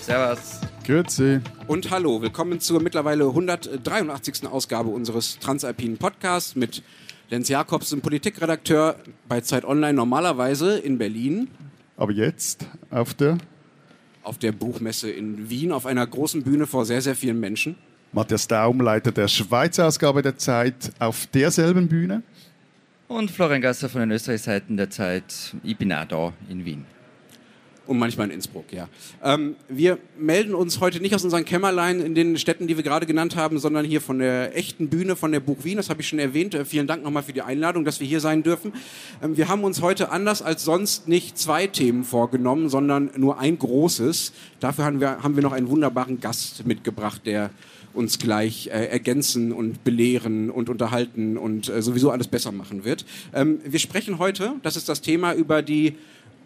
[0.00, 0.60] Servus.
[0.86, 1.40] Grüezi.
[1.66, 4.46] Und hallo, willkommen zur mittlerweile 183.
[4.48, 6.82] Ausgabe unseres Transalpinen Podcasts mit
[7.28, 8.96] Lenz Jakobs, dem Politikredakteur
[9.28, 11.48] bei Zeit Online normalerweise in Berlin.
[11.98, 13.36] Aber jetzt auf der
[14.22, 17.76] auf der Buchmesse in Wien auf einer großen Bühne vor sehr, sehr vielen Menschen.
[18.12, 22.22] Matthias Daum, Leiter der Schweizer Ausgabe der Zeit, auf derselben Bühne.
[23.10, 25.56] Und Florian Gasser von den Österreich-Seiten der Zeit.
[25.64, 26.86] Ich bin auch da in Wien.
[27.88, 28.88] Und manchmal in Innsbruck, ja.
[29.24, 33.06] Ähm, wir melden uns heute nicht aus unseren Kämmerlein in den Städten, die wir gerade
[33.06, 35.76] genannt haben, sondern hier von der echten Bühne von der Buch Wien.
[35.76, 36.54] Das habe ich schon erwähnt.
[36.54, 38.74] Äh, vielen Dank nochmal für die Einladung, dass wir hier sein dürfen.
[39.20, 43.58] Ähm, wir haben uns heute anders als sonst nicht zwei Themen vorgenommen, sondern nur ein
[43.58, 44.32] großes.
[44.60, 47.50] Dafür haben wir, haben wir noch einen wunderbaren Gast mitgebracht, der
[47.94, 53.04] uns gleich äh, ergänzen und belehren und unterhalten und äh, sowieso alles besser machen wird.
[53.34, 55.96] Ähm, wir sprechen heute, das ist das Thema, über die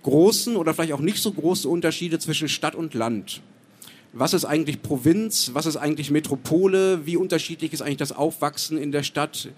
[0.02, 3.42] großen oder vielleicht auch nicht so große Unterschiede zwischen Stadt und Land.
[4.16, 5.50] Was ist eigentlich Provinz?
[5.54, 7.04] Was ist eigentlich Metropole?
[7.04, 9.48] Wie unterschiedlich ist eigentlich das Aufwachsen in der Stadt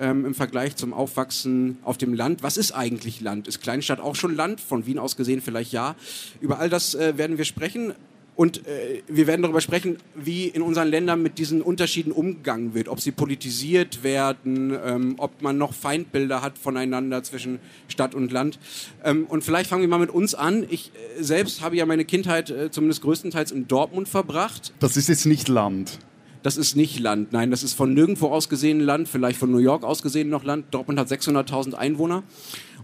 [0.00, 2.42] ähm, im Vergleich zum Aufwachsen auf dem Land?
[2.42, 3.46] Was ist eigentlich Land?
[3.46, 4.60] Ist Kleinstadt auch schon Land?
[4.60, 5.94] Von Wien aus gesehen vielleicht ja.
[6.40, 7.92] Über all das äh, werden wir sprechen.
[8.40, 12.88] Und äh, wir werden darüber sprechen, wie in unseren Ländern mit diesen Unterschieden umgegangen wird,
[12.88, 18.58] ob sie politisiert werden, ähm, ob man noch Feindbilder hat voneinander zwischen Stadt und Land.
[19.04, 20.64] Ähm, und vielleicht fangen wir mal mit uns an.
[20.70, 24.72] Ich äh, selbst habe ja meine Kindheit äh, zumindest größtenteils in Dortmund verbracht.
[24.78, 25.98] Das ist jetzt nicht Land.
[26.42, 29.58] Das ist nicht Land, nein, das ist von nirgendwo aus gesehen Land, vielleicht von New
[29.58, 30.64] York aus gesehen noch Land.
[30.70, 32.22] Dortmund hat 600.000 Einwohner.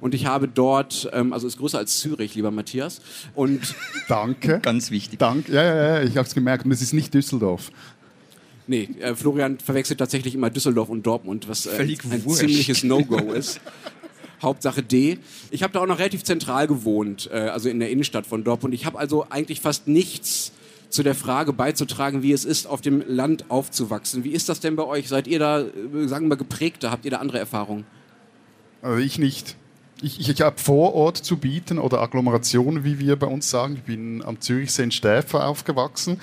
[0.00, 3.00] Und ich habe dort, ähm, also ist größer als Zürich, lieber Matthias.
[3.34, 3.74] Und
[4.08, 4.60] Danke.
[4.60, 5.18] Ganz wichtig.
[5.18, 5.52] Danke.
[5.52, 6.64] Ja, ja, ja, ich habe es gemerkt.
[6.64, 7.70] Und es ist nicht Düsseldorf.
[8.66, 12.40] Nee, äh, Florian verwechselt tatsächlich immer Düsseldorf und Dortmund, was äh, ein wurscht.
[12.40, 13.60] ziemliches No-Go ist.
[14.42, 15.18] Hauptsache D.
[15.50, 18.74] Ich habe da auch noch relativ zentral gewohnt, äh, also in der Innenstadt von Dortmund.
[18.74, 20.52] Ich habe also eigentlich fast nichts
[20.90, 24.24] zu der Frage beizutragen, wie es ist, auf dem Land aufzuwachsen.
[24.24, 25.08] Wie ist das denn bei euch?
[25.08, 26.90] Seid ihr da, äh, sagen wir mal, geprägter?
[26.90, 27.84] Habt ihr da andere Erfahrungen?
[28.82, 29.56] Also ich nicht.
[30.02, 33.76] Ich, ich, ich habe Vorort zu bieten oder Agglomeration, wie wir bei uns sagen.
[33.76, 36.20] Ich bin am Zürichsee in Stäfer aufgewachsen.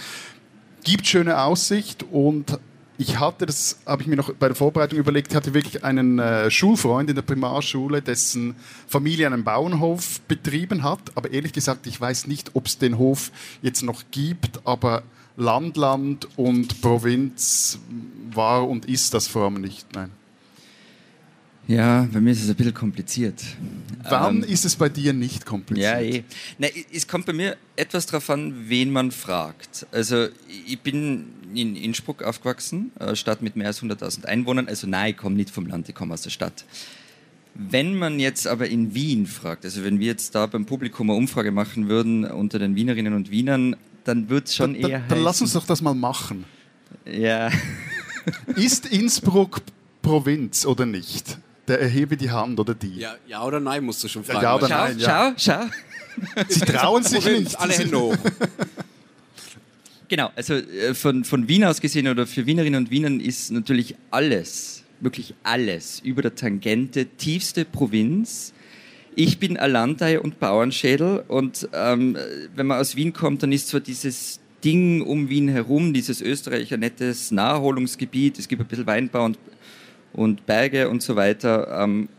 [0.84, 2.59] Gibt schöne Aussicht und
[2.97, 6.51] ich hatte, das habe ich mir noch bei der Vorbereitung überlegt, hatte wirklich einen äh,
[6.51, 8.56] Schulfreund in der Primarschule, dessen
[8.88, 11.00] Familie einen Bauernhof betrieben hat.
[11.16, 13.31] Aber ehrlich gesagt, ich weiß nicht, ob es den Hof
[13.63, 15.01] jetzt noch gibt, aber
[15.35, 17.79] Land, Land und Provinz
[18.31, 19.88] war und ist das vor allem nicht.
[19.95, 20.12] Nein.
[21.68, 23.41] Ja, bei mir ist es ein bisschen kompliziert.
[24.09, 25.94] Wann Ähm, ist es bei dir nicht kompliziert?
[25.94, 26.24] Ja, eh.
[26.57, 29.88] Nein, es kommt bei mir etwas darauf an, wen man fragt.
[29.91, 30.28] Also
[30.68, 31.25] ich bin
[31.56, 34.68] in Innsbruck aufgewachsen, eine Stadt mit mehr als 100.000 Einwohnern.
[34.68, 36.66] Also nein, ich komme nicht vom Land, ich komme aus der Stadt.
[37.56, 41.18] Wenn man jetzt aber in Wien fragt, also wenn wir jetzt da beim Publikum eine
[41.18, 45.22] Umfrage machen würden unter den Wienerinnen und Wienern, dann wird es schon Dann, eher dann,
[45.22, 46.44] lass uns doch das mal machen.
[47.06, 47.50] Ja,
[48.56, 49.62] Ist Innsbruck
[50.01, 51.38] Provinz oder nicht?
[51.68, 52.97] Der erhebe die Hand oder die.
[52.97, 54.44] Ja, ja oder nein, musst du schon fragen.
[54.44, 55.34] Ja oder schau, nein, ja.
[55.38, 56.46] schau, schau.
[56.47, 57.59] Sie trauen sich nicht.
[57.59, 58.18] alle Hände hoch.
[60.09, 63.96] Genau, also äh, von, von Wien aus gesehen oder für Wienerinnen und Wienern ist natürlich
[64.12, 68.53] alles, wirklich alles über der Tangente, tiefste Provinz.
[69.16, 72.16] Ich bin ein Landei und Bauernschädel und ähm,
[72.56, 76.72] wenn man aus Wien kommt, dann ist zwar dieses Ding um Wien herum, dieses Österreich
[76.74, 79.40] ein nettes Naherholungsgebiet, es gibt ein bisschen Weinbau und,
[80.13, 81.84] und Berge und so weiter.
[81.84, 82.09] Ähm,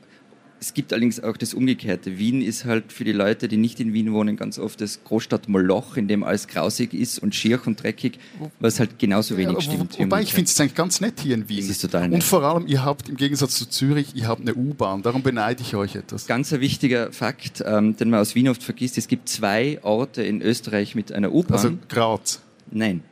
[0.60, 2.16] es gibt allerdings auch das Umgekehrte.
[2.18, 5.98] Wien ist halt für die Leute, die nicht in Wien wohnen, ganz oft das Großstadt-Moloch,
[5.98, 8.18] in dem alles grausig ist und schier und dreckig,
[8.60, 9.98] was halt genauso wenig Ja, stimmt.
[9.98, 11.58] wobei ich finde es eigentlich ganz nett hier in Wien.
[11.58, 12.14] Es ist total nett.
[12.14, 15.02] Und vor allem, ihr habt im Gegensatz zu Zürich, ihr habt eine U-Bahn.
[15.02, 16.26] Darum beneide ich euch etwas.
[16.26, 18.96] Ganz ein wichtiger Fakt, ähm, den man aus Wien oft vergisst.
[18.96, 21.52] Es gibt zwei Orte in Österreich mit einer U-Bahn.
[21.52, 22.40] Also Graz.
[22.70, 23.02] Nein.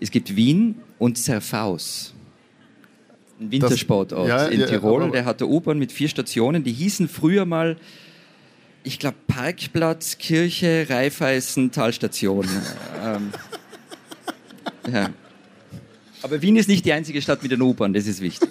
[0.00, 2.12] Es gibt Wien und Serfaus.
[3.40, 5.04] Ein Wintersportort ja, in ja, Tirol.
[5.04, 6.64] aber- Der hatte U-Bahn mit vier Stationen.
[6.64, 7.76] Die hießen früher mal,
[8.82, 12.46] ich glaube, Parkplatz, Kirche, Raiffeisen, Talstation.
[13.04, 13.30] ähm,
[14.92, 15.10] ja.
[16.22, 18.48] Aber Wien ist nicht die einzige Stadt mit einer U-Bahn, das ist wichtig.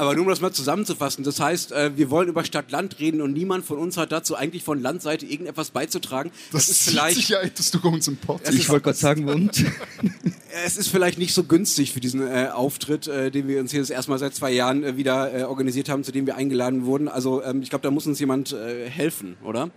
[0.00, 3.34] Aber nur um das mal zusammenzufassen, das heißt, äh, wir wollen über Stadt-Land reden und
[3.34, 6.30] niemand von uns hat dazu eigentlich von Landseite irgendetwas beizutragen.
[6.52, 8.40] Das, ist zieht vielleicht, sich ja etwas durch unseren Pod.
[8.44, 9.62] Es Ich ist- wollte gerade sagen, und?
[10.64, 13.80] es ist vielleicht nicht so günstig für diesen äh, Auftritt, äh, den wir uns hier
[13.80, 16.86] das erste Mal seit zwei Jahren äh, wieder äh, organisiert haben, zu dem wir eingeladen
[16.86, 17.06] wurden.
[17.08, 19.70] Also ähm, ich glaube, da muss uns jemand äh, helfen, oder?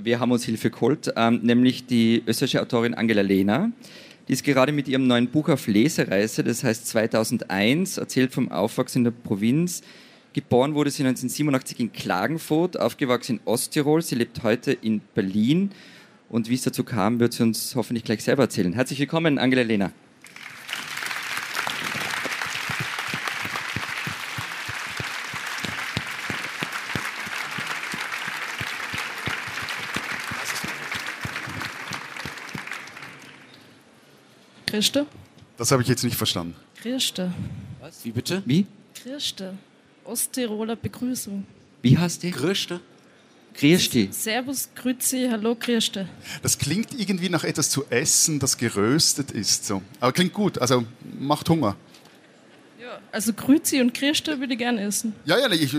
[0.00, 3.70] Wir haben uns Hilfe geholt, ähm, nämlich die österreichische Autorin Angela Lehner.
[4.32, 9.04] Ist gerade mit ihrem neuen Buch auf Lesereise, das heißt 2001, erzählt vom Aufwachsen in
[9.04, 9.82] der Provinz,
[10.32, 14.00] Geboren wurde sie 1987 in Klagenfurt, aufgewachsen in Osttirol.
[14.00, 15.72] Sie lebt heute in Berlin.
[16.30, 18.72] Und wie es dazu kam, wird sie uns hoffentlich gleich selber erzählen.
[18.72, 19.92] Herzlich willkommen, Angela Lehner.
[34.72, 35.04] Christe?
[35.58, 36.54] Das habe ich jetzt nicht verstanden.
[36.80, 37.30] Christe.
[37.78, 38.06] Was?
[38.06, 38.42] Wie bitte?
[38.46, 38.64] Wie?
[38.94, 39.52] Christe.
[40.02, 41.46] Osttiroler Begrüßung.
[41.82, 42.30] Wie heißt die?
[42.30, 42.80] Größte?
[43.54, 44.08] Grüßti.
[44.12, 46.08] Servus, Grüezi, hallo, Christe.
[46.42, 49.66] Das klingt irgendwie nach etwas zu essen, das geröstet ist.
[49.66, 49.82] So.
[50.00, 50.86] Aber klingt gut, also
[51.18, 51.76] macht Hunger.
[52.80, 55.14] Ja, also Grüezi und Christe würde ich gerne essen.
[55.26, 55.70] Ja, ja, ich,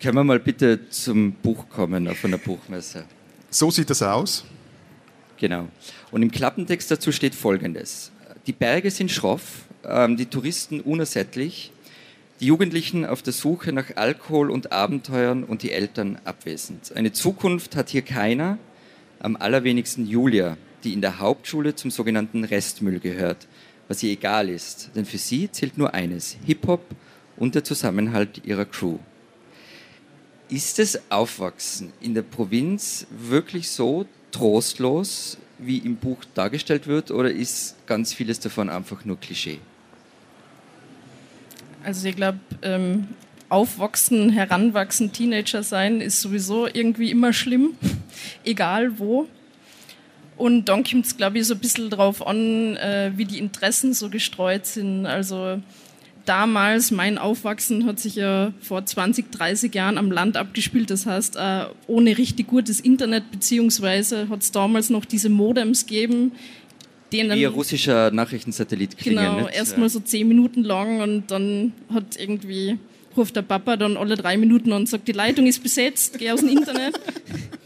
[0.00, 3.04] Können wir mal bitte zum Buch kommen, von der Buchmesse?
[3.48, 4.44] so sieht das aus.
[5.38, 5.68] Genau.
[6.10, 8.12] Und im Klappentext dazu steht Folgendes.
[8.46, 11.72] Die Berge sind schroff, ähm, die Touristen unersättlich,
[12.40, 16.92] die Jugendlichen auf der Suche nach Alkohol und Abenteuern und die Eltern abwesend.
[16.94, 18.58] Eine Zukunft hat hier keiner,
[19.20, 23.48] am allerwenigsten Julia, die in der Hauptschule zum sogenannten Restmüll gehört,
[23.88, 26.84] was ihr egal ist, denn für sie zählt nur eines, Hip-Hop
[27.36, 28.98] und der Zusammenhalt ihrer Crew.
[30.48, 37.30] Ist das Aufwachsen in der Provinz wirklich so trostlos, wie im Buch dargestellt wird, oder
[37.30, 39.58] ist ganz vieles davon einfach nur Klischee?
[41.82, 43.08] Also ich glaube, ähm,
[43.48, 47.76] aufwachsen, heranwachsen, Teenager sein ist sowieso irgendwie immer schlimm,
[48.44, 49.26] egal wo.
[50.36, 53.92] Und dann kommt es, glaube ich, so ein bisschen drauf an, äh, wie die Interessen
[53.92, 55.04] so gestreut sind.
[55.04, 55.60] Also
[56.28, 60.90] damals, mein Aufwachsen hat sich ja vor 20, 30 Jahren am Land abgespielt.
[60.90, 66.32] Das heißt, äh, ohne richtig gutes Internet, beziehungsweise hat es damals noch diese Modems gegeben,
[67.12, 69.36] denen Wie ein russischer Nachrichtensatellit klingen.
[69.36, 72.76] Genau, erstmal so zehn Minuten lang und dann hat irgendwie,
[73.16, 76.40] ruft der Papa dann alle drei Minuten und sagt, die Leitung ist besetzt, geh aus
[76.40, 77.00] dem Internet.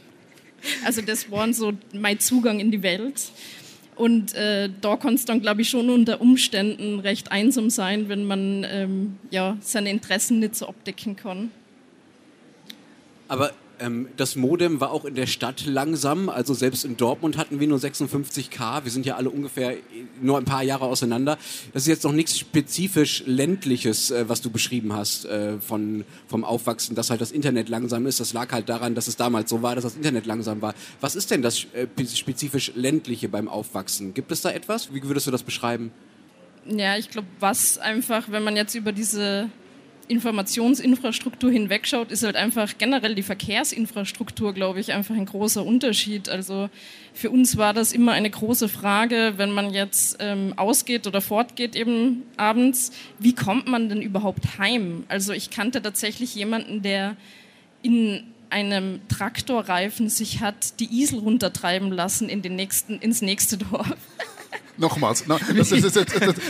[0.85, 3.32] also das waren so mein Zugang in die Welt.
[3.94, 8.25] Und äh, da kann es dann, glaube ich, schon unter Umständen recht einsam sein, wenn
[8.25, 11.50] man ähm, ja, seine Interessen nicht so abdecken kann.
[13.29, 16.29] Aber ähm, das Modem war auch in der Stadt langsam.
[16.29, 18.84] Also selbst in Dortmund hatten wir nur 56k.
[18.84, 19.76] Wir sind ja alle ungefähr
[20.20, 21.37] nur ein paar Jahre auseinander.
[21.73, 26.44] Das ist jetzt noch nichts spezifisch ländliches, äh, was du beschrieben hast äh, von, vom
[26.44, 28.20] Aufwachsen, dass halt das Internet langsam ist.
[28.20, 30.75] Das lag halt daran, dass es damals so war, dass das Internet langsam war.
[31.00, 34.14] Was ist denn das äh, spezifisch ländliche beim Aufwachsen?
[34.14, 34.94] Gibt es da etwas?
[34.94, 35.90] Wie würdest du das beschreiben?
[36.67, 39.50] Ja, ich glaube, was einfach, wenn man jetzt über diese
[40.08, 46.28] Informationsinfrastruktur hinwegschaut, ist halt einfach generell die Verkehrsinfrastruktur, glaube ich, einfach ein großer Unterschied.
[46.28, 46.69] Also
[47.14, 51.76] für uns war das immer eine große Frage, wenn man jetzt ähm, ausgeht oder fortgeht
[51.76, 55.04] eben abends, wie kommt man denn überhaupt heim?
[55.08, 57.16] Also ich kannte tatsächlich jemanden, der
[57.82, 63.96] in einem Traktorreifen sich hat die Isel runtertreiben lassen in den nächsten, ins nächste Dorf.
[64.76, 66.06] Nochmals, no, das, das, das,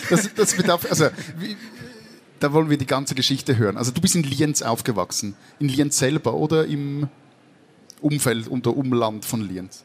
[0.08, 1.06] das, das bedarf, also,
[1.38, 1.56] wie,
[2.42, 3.76] da wollen wir die ganze Geschichte hören.
[3.76, 5.36] Also du bist in Lienz aufgewachsen.
[5.60, 7.08] In Lienz selber oder im
[8.00, 9.84] Umfeld oder Umland von Lienz?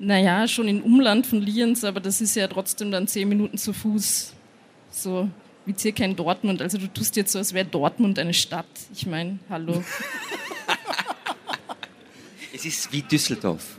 [0.00, 3.72] Naja, schon im Umland von Lienz, aber das ist ja trotzdem dann zehn Minuten zu
[3.72, 4.32] Fuß.
[4.90, 5.28] So
[5.66, 6.60] wie circa in Dortmund.
[6.60, 8.66] Also du tust jetzt so, als wäre Dortmund eine Stadt.
[8.92, 9.82] Ich meine, hallo.
[12.52, 13.78] Es ist wie Düsseldorf.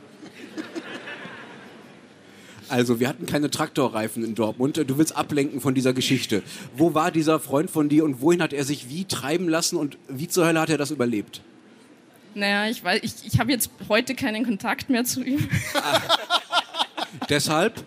[2.68, 4.78] Also, wir hatten keine Traktorreifen in Dortmund.
[4.78, 6.44] Du willst ablenken von dieser Geschichte.
[6.76, 9.98] Wo war dieser Freund von dir und wohin hat er sich wie treiben lassen und
[10.08, 11.42] wie zur Hölle hat er das überlebt?
[12.34, 15.48] Naja, ich weiß, ich, ich habe jetzt heute keinen Kontakt mehr zu ihm.
[17.30, 17.84] Deshalb?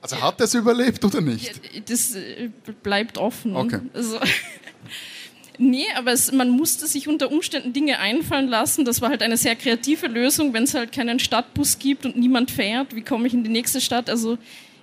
[0.00, 1.60] Also hat er es überlebt oder nicht?
[1.88, 2.50] Das äh,
[2.82, 3.56] bleibt offen.
[3.56, 3.80] Okay.
[3.92, 4.20] Also,
[5.58, 8.84] nee, aber es, man musste sich unter Umständen Dinge einfallen lassen.
[8.84, 12.50] Das war halt eine sehr kreative Lösung, wenn es halt keinen Stadtbus gibt und niemand
[12.50, 12.94] fährt.
[12.94, 14.10] Wie komme ich in die nächste Stadt?
[14.10, 14.38] Also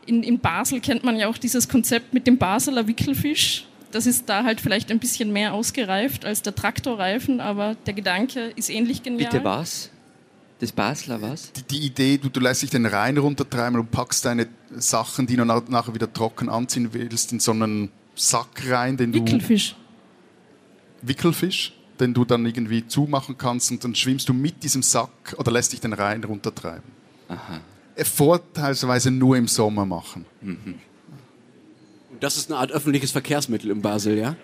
[0.05, 3.65] in, in Basel kennt man ja auch dieses Konzept mit dem Basler Wickelfisch.
[3.91, 8.51] Das ist da halt vielleicht ein bisschen mehr ausgereift als der Traktorreifen, aber der Gedanke
[8.55, 9.31] ist ähnlich genial.
[9.31, 9.91] Bitte was?
[10.59, 11.51] Das Basler was?
[11.51, 15.35] Die, die Idee, du, du lässt dich den Rhein runtertreiben und packst deine Sachen, die
[15.35, 19.19] du nach, nachher wieder trocken anziehen willst, in so einen Sack rein, den du...
[19.19, 19.75] Wickelfisch.
[21.03, 25.51] Wickelfisch, den du dann irgendwie zumachen kannst und dann schwimmst du mit diesem Sack oder
[25.51, 26.91] lässt dich den Rhein runtertreiben.
[27.27, 27.59] Aha.
[28.03, 30.25] Vorteilsweise nur im Sommer machen.
[30.41, 34.35] Und das ist eine Art öffentliches Verkehrsmittel in Basel, ja?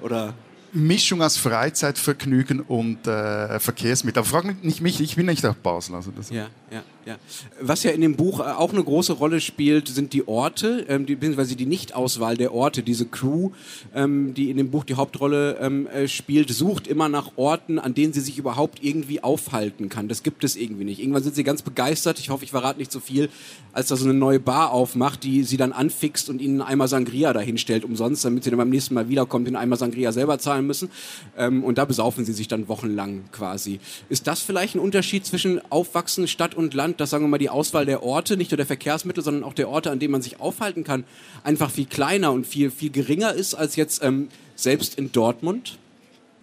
[0.00, 0.34] Oder?
[0.72, 4.20] Mischung aus Freizeitvergnügen und äh, Verkehrsmittel.
[4.20, 5.94] Aber frag nicht mich, ich bin nicht aus Basel.
[5.94, 6.82] Also das Ja, ja.
[7.04, 7.18] Ja.
[7.60, 11.04] Was ja in dem Buch äh, auch eine große Rolle spielt, sind die Orte, ähm,
[11.04, 12.82] die, beziehungsweise die Nichtauswahl der Orte.
[12.82, 13.50] Diese Crew,
[13.94, 17.94] ähm, die in dem Buch die Hauptrolle ähm, äh, spielt, sucht immer nach Orten, an
[17.94, 20.06] denen sie sich überhaupt irgendwie aufhalten kann.
[20.08, 21.00] Das gibt es irgendwie nicht.
[21.00, 23.30] Irgendwann sind sie ganz begeistert, ich hoffe, ich verrate nicht so viel,
[23.72, 27.32] als da so eine neue Bar aufmacht, die sie dann anfixt und ihnen einmal Sangria
[27.32, 30.88] dahinstellt umsonst, damit sie dann beim nächsten Mal wiederkommt, den einmal Sangria selber zahlen müssen.
[31.36, 33.80] Ähm, und da besaufen sie sich dann wochenlang quasi.
[34.08, 36.91] Ist das vielleicht ein Unterschied zwischen Aufwachsen, Stadt und Land?
[36.92, 39.54] Land, dass sagen wir mal die Auswahl der Orte, nicht nur der Verkehrsmittel, sondern auch
[39.54, 41.04] der Orte, an denen man sich aufhalten kann,
[41.42, 45.78] einfach viel kleiner und viel, viel geringer ist als jetzt ähm, selbst in Dortmund?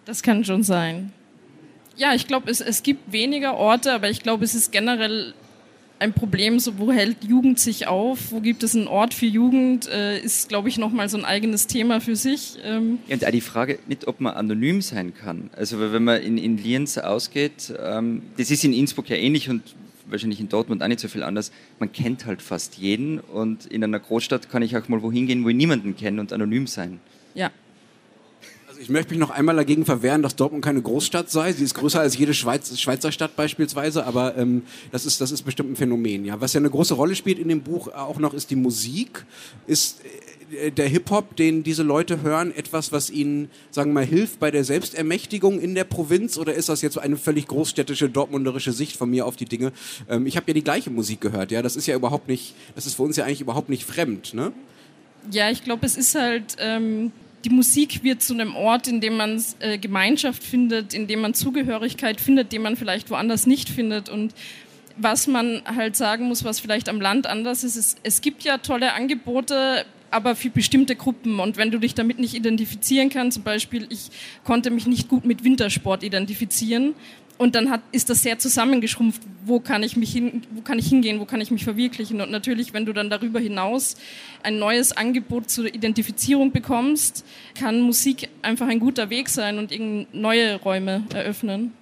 [0.04, 1.12] Das kann schon sein.
[1.96, 5.34] Ja, ich glaube, es, es gibt weniger Orte, aber ich glaube, es ist generell
[5.98, 9.86] ein Problem, so wo hält Jugend sich auf, wo gibt es einen Ort für Jugend,
[9.86, 12.56] äh, ist, glaube ich, nochmal so ein eigenes Thema für sich.
[12.64, 12.98] Ähm.
[13.08, 15.50] Und auch die Frage nicht, ob man anonym sein kann.
[15.54, 19.62] Also wenn man in, in Lienz ausgeht, ähm, das ist in Innsbruck ja ähnlich und
[20.10, 21.52] wahrscheinlich in Dortmund auch nicht so viel anders.
[21.78, 25.44] Man kennt halt fast jeden und in einer Großstadt kann ich auch mal wohin gehen,
[25.44, 27.00] wo ich niemanden kenne und anonym sein.
[27.34, 27.50] Ja.
[28.68, 31.52] Also ich möchte mich noch einmal dagegen verwehren, dass Dortmund keine Großstadt sei.
[31.52, 34.62] Sie ist größer als jede Schweiz, Schweizer Stadt beispielsweise, aber ähm,
[34.92, 36.24] das, ist, das ist bestimmt ein Phänomen.
[36.24, 36.40] Ja.
[36.40, 39.24] Was ja eine große Rolle spielt in dem Buch auch noch ist die Musik.
[39.66, 40.00] Ist
[40.76, 44.64] der Hip-Hop, den diese Leute hören, etwas, was ihnen, sagen wir mal, hilft bei der
[44.64, 46.38] Selbstermächtigung in der Provinz?
[46.38, 49.72] Oder ist das jetzt eine völlig großstädtische, dortmunderische Sicht von mir auf die Dinge?
[50.08, 51.62] Ähm, ich habe ja die gleiche Musik gehört, ja.
[51.62, 54.52] Das ist ja überhaupt nicht, das ist für uns ja eigentlich überhaupt nicht fremd, ne?
[55.30, 57.12] Ja, ich glaube, es ist halt, ähm,
[57.44, 61.34] die Musik wird zu einem Ort, in dem man äh, Gemeinschaft findet, in dem man
[61.34, 64.08] Zugehörigkeit findet, den man vielleicht woanders nicht findet.
[64.08, 64.34] Und
[64.96, 68.58] was man halt sagen muss, was vielleicht am Land anders ist, ist, es gibt ja
[68.58, 71.40] tolle Angebote, aber für bestimmte Gruppen.
[71.40, 74.10] Und wenn du dich damit nicht identifizieren kannst, zum Beispiel, ich
[74.44, 76.94] konnte mich nicht gut mit Wintersport identifizieren.
[77.38, 79.22] Und dann hat, ist das sehr zusammengeschrumpft.
[79.46, 82.20] Wo kann ich mich hin, wo kann ich hingehen, wo kann ich mich verwirklichen?
[82.20, 83.96] Und natürlich, wenn du dann darüber hinaus
[84.42, 87.24] ein neues Angebot zur Identifizierung bekommst,
[87.58, 89.72] kann Musik einfach ein guter Weg sein und
[90.12, 91.72] neue Räume eröffnen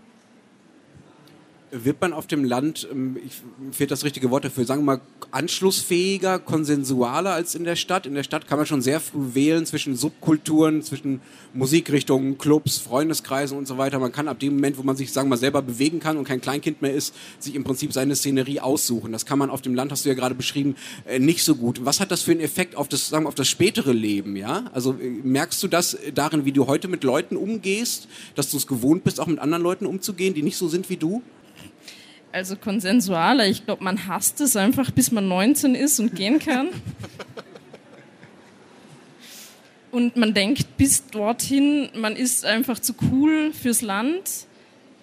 [1.70, 5.00] wird man auf dem Land, ähm, ich fehlt das richtige Wort dafür, sagen wir mal,
[5.30, 8.06] anschlussfähiger, konsensualer als in der Stadt?
[8.06, 11.20] In der Stadt kann man schon sehr früh wählen zwischen Subkulturen, zwischen
[11.52, 13.98] Musikrichtungen, Clubs, Freundeskreisen und so weiter.
[13.98, 16.24] Man kann ab dem Moment, wo man sich, sagen wir mal, selber bewegen kann und
[16.24, 19.12] kein Kleinkind mehr ist, sich im Prinzip seine Szenerie aussuchen.
[19.12, 21.84] Das kann man auf dem Land, hast du ja gerade beschrieben, äh, nicht so gut.
[21.84, 24.70] Was hat das für einen Effekt auf das, sagen wir, auf das spätere Leben, ja?
[24.72, 28.66] Also äh, merkst du das darin, wie du heute mit Leuten umgehst, dass du es
[28.66, 31.22] gewohnt bist, auch mit anderen Leuten umzugehen, die nicht so sind wie du?
[32.38, 33.46] Also konsensualer.
[33.46, 36.68] Ich glaube, man hasst es einfach, bis man 19 ist und gehen kann.
[39.90, 44.46] Und man denkt bis dorthin, man ist einfach zu cool fürs Land.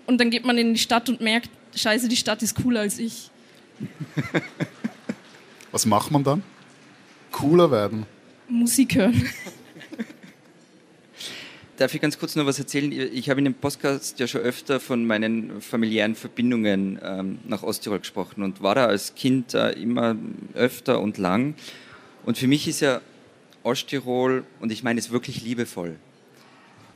[0.05, 2.99] Und dann geht man in die Stadt und merkt, scheiße, die Stadt ist cooler als
[2.99, 3.31] ich.
[5.71, 6.43] Was macht man dann?
[7.31, 8.05] Cooler werden.
[8.47, 9.29] Musik hören.
[11.77, 12.89] Darf ich ganz kurz noch was erzählen?
[12.91, 17.99] Ich habe in dem Podcast ja schon öfter von meinen familiären Verbindungen ähm, nach Osttirol
[17.99, 20.15] gesprochen und war da als Kind äh, immer
[20.53, 21.55] öfter und lang.
[22.23, 23.01] Und für mich ist ja
[23.63, 25.97] Osttirol, und ich meine es wirklich liebevoll,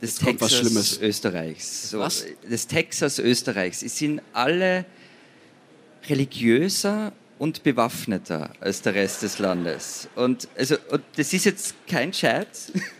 [0.00, 1.90] das Texas Österreichs.
[1.90, 2.24] So, was?
[2.48, 3.82] Das Texas Österreichs.
[3.82, 4.86] Es sind alle
[6.08, 10.08] religiöser und bewaffneter als der Rest des Landes.
[10.14, 12.72] Und, also, und das ist jetzt kein Scherz.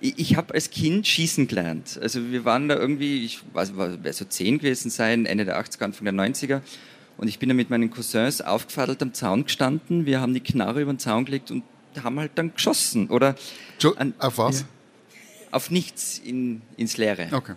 [0.00, 1.98] ich, ich habe als Kind schießen gelernt.
[2.00, 5.84] Also wir waren da irgendwie, ich weiß, wer so zehn gewesen sein, Ende der 80er,
[5.84, 6.60] Anfang der 90er.
[7.16, 10.04] Und ich bin da mit meinen Cousins aufgefadelt am Zaun gestanden.
[10.04, 11.64] Wir haben die Knarre über den Zaun gelegt und
[12.02, 13.08] haben halt dann geschossen.
[13.08, 13.36] Oder
[13.96, 14.60] an, auf was?
[14.60, 14.66] Ja,
[15.50, 17.28] auf nichts in, ins Leere.
[17.32, 17.54] Okay.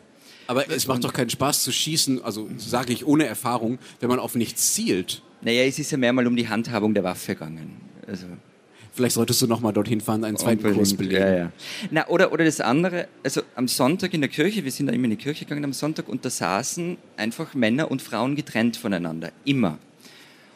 [0.48, 4.18] Aber es macht doch keinen Spaß zu schießen, also sage ich ohne Erfahrung, wenn man
[4.18, 5.22] auf nichts zielt.
[5.42, 7.82] Naja, es ist ja mehrmal um die Handhabung der Waffe gegangen.
[8.08, 8.26] Also
[9.00, 11.22] Vielleicht solltest du noch mal dorthin fahren, einen zweiten Unbedingt, Kurs belegen.
[11.22, 11.52] Ja, ja.
[11.90, 15.06] Na, oder, oder das andere, also am Sonntag in der Kirche, wir sind da immer
[15.06, 19.32] in die Kirche gegangen am Sonntag und da saßen einfach Männer und Frauen getrennt voneinander.
[19.46, 19.78] Immer.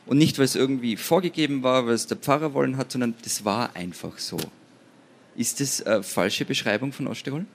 [0.07, 3.45] Und nicht, weil es irgendwie vorgegeben war, weil es der Pfarrer wollen hat, sondern das
[3.45, 4.35] war einfach so.
[5.37, 7.45] Ist das eine falsche Beschreibung von Osttirol?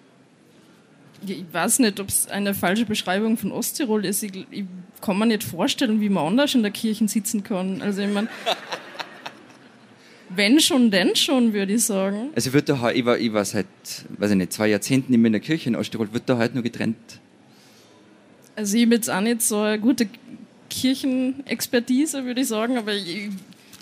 [1.27, 4.23] Ich weiß nicht, ob es eine falsche Beschreibung von Osttirol ist.
[4.23, 4.65] Ich, ich
[5.03, 7.83] kann mir nicht vorstellen, wie man anders in der Kirche sitzen kann.
[7.83, 8.29] Also ich meine,
[10.31, 12.31] wenn schon, denn schon, würde ich sagen.
[12.35, 13.67] Also wird da, ich war, ich war seit,
[14.19, 16.63] weiß ich nicht, zwei Jahrzehnten immer in der Kirche in Osttirol, wird da heute nur
[16.63, 16.97] getrennt?
[18.57, 20.09] Also ich habe jetzt auch nicht so eine gute
[20.69, 23.31] Kirchenexpertise, würde ich sagen, aber ich,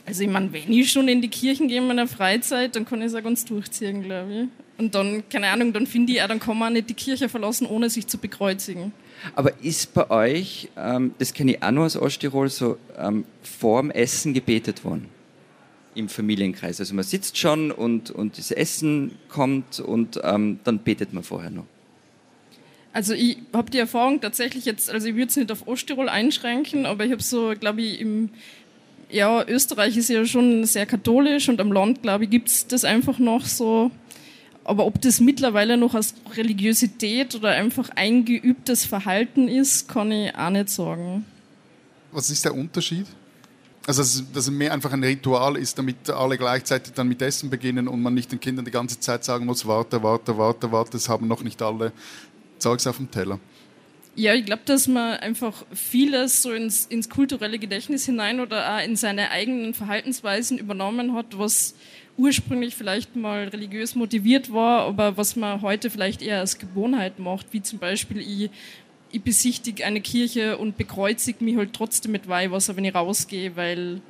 [0.05, 3.01] also ich meine, wenn ich schon in die Kirchen gehe in meiner Freizeit, dann kann
[3.01, 4.49] ich es auch ganz durchziehen, glaube ich.
[4.79, 7.67] Und dann, keine Ahnung, dann finde ich, auch, dann kann man nicht die Kirche verlassen,
[7.67, 8.93] ohne sich zu bekreuzigen.
[9.35, 13.91] Aber ist bei euch, ähm, das kenne ich auch nur aus Osttirol, so ähm, vorm
[13.91, 15.09] Essen gebetet worden?
[15.97, 16.79] Im Familienkreis.
[16.79, 21.51] Also man sitzt schon und, und das Essen kommt und ähm, dann betet man vorher
[21.51, 21.65] noch.
[22.93, 26.87] Also ich habe die Erfahrung tatsächlich jetzt, also ich würde es nicht auf Osttirol einschränken,
[26.87, 28.31] aber ich habe so, glaube ich, im,
[29.11, 32.85] ja, Österreich ist ja schon sehr katholisch und am Land, glaube ich, gibt es das
[32.85, 33.91] einfach noch so.
[34.65, 40.51] Aber ob das mittlerweile noch als Religiosität oder einfach eingeübtes Verhalten ist, kann ich auch
[40.51, 41.25] nicht sagen.
[42.13, 43.07] Was ist der Unterschied?
[43.87, 47.51] Also, dass es, es mehr einfach ein Ritual ist, damit alle gleichzeitig dann mit Essen
[47.51, 50.91] beginnen und man nicht den Kindern die ganze Zeit sagen muss, warte, warte, warte, warte,
[50.93, 51.93] das haben noch nicht alle
[52.59, 53.39] Zeugs auf dem Teller.
[54.17, 58.83] Ja, ich glaube, dass man einfach vieles so ins, ins, kulturelle Gedächtnis hinein oder auch
[58.83, 61.75] in seine eigenen Verhaltensweisen übernommen hat, was
[62.17, 67.53] ursprünglich vielleicht mal religiös motiviert war, aber was man heute vielleicht eher als Gewohnheit macht,
[67.53, 68.51] wie zum Beispiel ich,
[69.17, 74.01] ich besichtige eine Kirche und bekreuzige mich halt trotzdem mit Weihwasser, wenn ich rausgehe, weil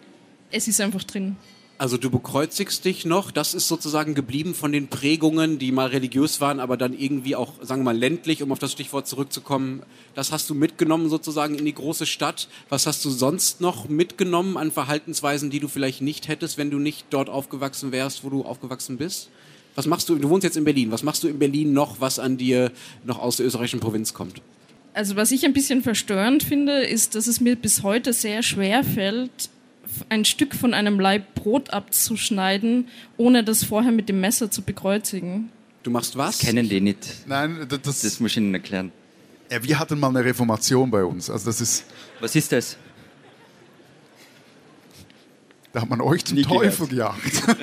[0.51, 1.37] es ist einfach drin.
[1.79, 6.41] Also du bekreuzigst dich noch, das ist sozusagen geblieben von den Prägungen, die mal religiös
[6.41, 9.83] waren, aber dann irgendwie auch, sagen wir mal, ländlich, um auf das Stichwort zurückzukommen.
[10.15, 12.49] Das hast du mitgenommen sozusagen in die große Stadt.
[12.71, 16.79] Was hast du sonst noch mitgenommen an Verhaltensweisen, die du vielleicht nicht hättest, wenn du
[16.79, 19.29] nicht dort aufgewachsen wärst, wo du aufgewachsen bist?
[19.75, 22.19] Was machst du, du wohnst jetzt in Berlin, was machst du in Berlin noch, was
[22.19, 22.73] an dir
[23.05, 24.41] noch aus der österreichischen Provinz kommt?
[24.97, 28.83] Also was ich ein bisschen verstörend finde, ist, dass es mir bis heute sehr schwer
[28.83, 29.51] fällt,
[30.09, 32.89] ein Stück von einem Laib Brot abzuschneiden,
[33.19, 35.51] ohne das vorher mit dem Messer zu bekreuzigen.
[35.83, 36.39] Du machst was?
[36.39, 37.27] Das kennen die nicht.
[37.27, 38.91] Nein, das, das muss ich Ihnen erklären.
[39.53, 41.29] Ja, wir hatten mal eine Reformation bei uns.
[41.29, 41.85] Also das ist.
[42.21, 42.79] Was ist das?
[45.75, 47.23] Da hat man euch zum Nie Teufel gehört.
[47.23, 47.59] gejagt.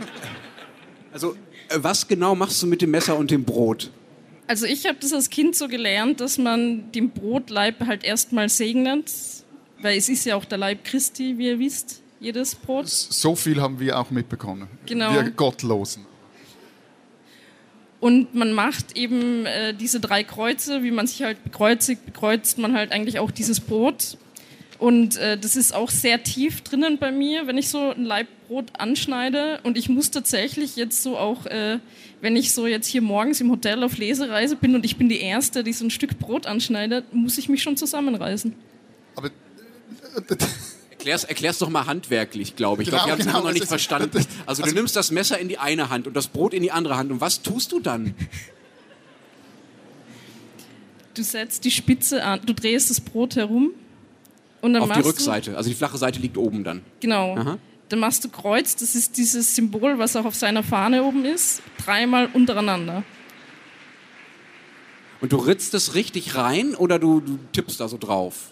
[1.11, 1.35] Also,
[1.69, 3.89] äh, was genau machst du mit dem Messer und dem Brot?
[4.47, 9.11] Also, ich habe das als Kind so gelernt, dass man den Brotleib halt erstmal segnet,
[9.81, 12.87] weil es ist ja auch der Leib Christi, wie ihr wisst jedes Brot.
[12.87, 14.67] So viel haben wir auch mitbekommen.
[14.85, 15.13] Genau.
[15.13, 16.05] Wir Gottlosen.
[17.99, 22.73] Und man macht eben äh, diese drei Kreuze, wie man sich halt bekreuzigt, bekreuzt man
[22.73, 24.17] halt eigentlich auch dieses Brot.
[24.83, 28.65] Und äh, das ist auch sehr tief drinnen bei mir, wenn ich so ein Leibbrot
[28.77, 29.61] anschneide.
[29.63, 31.79] Und ich muss tatsächlich jetzt so auch, äh,
[32.19, 35.21] wenn ich so jetzt hier morgens im Hotel auf Lesereise bin und ich bin die
[35.21, 38.53] Erste, die so ein Stück Brot anschneidet, muss ich mich schon zusammenreißen.
[39.15, 39.31] Aber
[40.89, 42.89] Erklär's, erklär's doch mal handwerklich, glaube ich.
[42.89, 44.17] Genau, ich glaube, wir haben es genau, noch nicht verstanden.
[44.45, 46.71] Also du also nimmst das Messer in die eine Hand und das Brot in die
[46.71, 47.09] andere Hand.
[47.09, 48.15] Und was tust du dann?
[51.13, 53.71] Du setzt die Spitze an, du drehst das Brot herum
[54.63, 56.81] und dann Auf die Rückseite, also die flache Seite liegt oben dann.
[57.01, 57.35] Genau.
[57.35, 57.57] Aha.
[57.89, 61.61] Dann machst du Kreuz, das ist dieses Symbol, was auch auf seiner Fahne oben ist,
[61.83, 63.03] dreimal untereinander.
[65.19, 68.51] Und du ritzt es richtig rein oder du, du tippst da so drauf?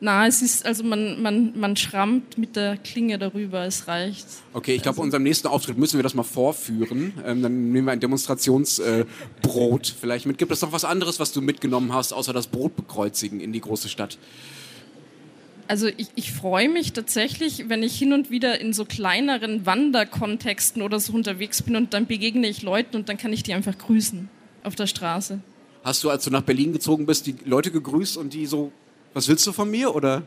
[0.00, 4.26] Na, es ist, also man, man, man schrammt mit der Klinge darüber, es reicht.
[4.52, 5.02] Okay, ich glaube, also.
[5.02, 7.12] unserem nächsten Auftritt müssen wir das mal vorführen.
[7.24, 10.38] Ähm, dann nehmen wir ein Demonstrationsbrot äh, vielleicht mit.
[10.38, 13.60] Gibt es noch was anderes, was du mitgenommen hast, außer das Brot bekreuzigen in die
[13.60, 14.18] große Stadt?
[15.70, 20.82] Also ich, ich freue mich tatsächlich, wenn ich hin und wieder in so kleineren Wanderkontexten
[20.82, 23.78] oder so unterwegs bin und dann begegne ich Leuten und dann kann ich die einfach
[23.78, 24.28] grüßen
[24.64, 25.38] auf der Straße.
[25.84, 28.72] Hast du, als du nach Berlin gezogen bist, die Leute gegrüßt und die so
[29.14, 30.24] was willst du von mir oder?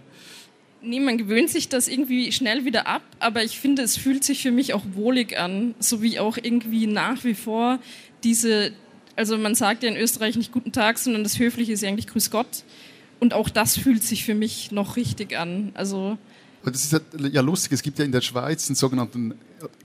[0.81, 4.43] Nee, man gewöhnt sich das irgendwie schnell wieder ab, aber ich finde, es fühlt sich
[4.43, 7.79] für mich auch wohlig an, so wie auch irgendwie nach wie vor
[8.23, 8.71] diese,
[9.17, 12.07] also man sagt ja in Österreich nicht guten Tag, sondern das Höfliche ist ja eigentlich
[12.07, 12.63] Grüß Gott.
[13.23, 15.71] Und auch das fühlt sich für mich noch richtig an.
[15.75, 16.17] Also
[16.65, 19.35] das ist ja lustig, es gibt ja in der Schweiz einen sogenannten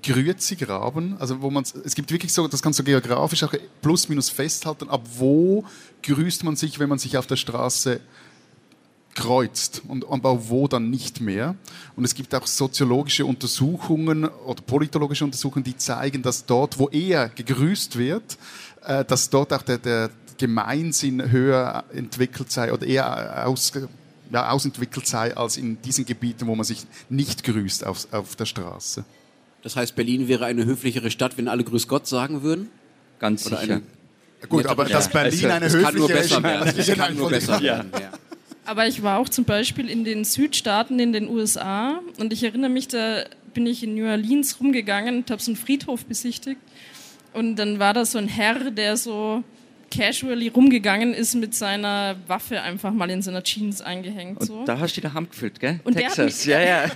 [0.02, 4.28] Grüezi-Graben, also wo man es gibt wirklich so, das kannst du geografisch auch plus minus
[4.28, 5.64] festhalten, ab wo
[6.02, 8.00] grüßt man sich, wenn man sich auf der Straße
[9.14, 11.54] kreuzt und aber wo dann nicht mehr.
[11.94, 17.28] Und es gibt auch soziologische Untersuchungen oder politologische Untersuchungen, die zeigen, dass dort, wo eher
[17.28, 18.36] gegrüßt wird,
[18.84, 23.72] äh, dass dort auch der, der Gemeinsinn höher entwickelt sei oder eher aus,
[24.32, 28.46] ja, ausentwickelt sei als in diesen Gebieten, wo man sich nicht grüßt auf, auf der
[28.46, 29.04] Straße.
[29.62, 32.70] Das heißt, Berlin wäre eine höflichere Stadt, wenn alle Grüß Gott sagen würden?
[33.18, 33.80] Ganz Oder sicher.
[34.48, 34.96] Gut, aber ja.
[34.96, 36.74] dass Berlin eine höflichere werden.
[36.76, 37.90] Es kann nur besser werden.
[38.00, 38.12] Ja.
[38.64, 42.70] Aber ich war auch zum Beispiel in den Südstaaten in den USA und ich erinnere
[42.70, 43.24] mich, da
[43.54, 46.60] bin ich in New Orleans rumgegangen und habe so einen Friedhof besichtigt.
[47.32, 49.42] Und dann war da so ein Herr, der so
[49.90, 54.44] casually rumgegangen ist mit seiner Waffe einfach mal in seiner Jeans eingehängt.
[54.44, 54.60] So.
[54.60, 55.80] Und da hast du die daheim gefüllt, gell?
[55.84, 56.90] Und Texas, ja, ja.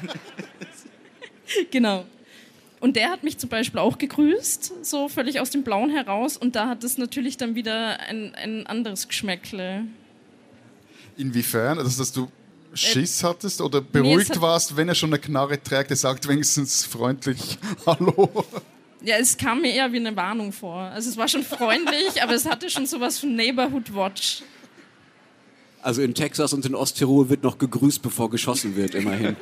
[1.70, 2.04] genau.
[2.80, 6.36] Und der hat mich zum Beispiel auch gegrüßt, so völlig aus dem Blauen heraus.
[6.36, 9.84] Und da hat es natürlich dann wieder ein, ein anderes Geschmäckle.
[11.16, 11.78] Inwiefern?
[11.78, 12.28] Also, dass du
[12.74, 16.84] Schiss hattest oder beruhigt nee, warst, wenn er schon eine Knarre trägt, er sagt wenigstens
[16.84, 18.44] freundlich Hallo.
[19.04, 20.78] Ja, es kam mir eher wie eine Warnung vor.
[20.78, 24.42] Also es war schon freundlich, aber es hatte schon sowas von Neighborhood Watch.
[25.82, 29.36] Also in Texas und in Osttirol wird noch gegrüßt, bevor geschossen wird, immerhin.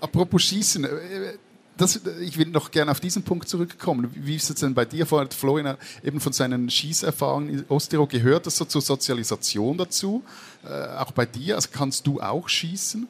[0.00, 1.38] Apropos Schießen, äh,
[1.76, 4.10] das, ich will noch gerne auf diesen Punkt zurückkommen.
[4.14, 5.06] Wie ist es denn bei dir?
[5.06, 10.24] Vorher hat Florian eben von seinen Schießerfahrungen in Osttirol gehört, das so zur Sozialisation dazu.
[10.64, 13.08] Äh, auch bei dir, also kannst du auch schießen?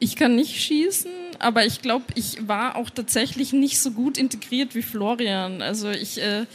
[0.00, 4.74] Ich kann nicht schießen, aber ich glaube, ich war auch tatsächlich nicht so gut integriert
[4.74, 5.60] wie Florian.
[5.60, 6.46] Also ich äh,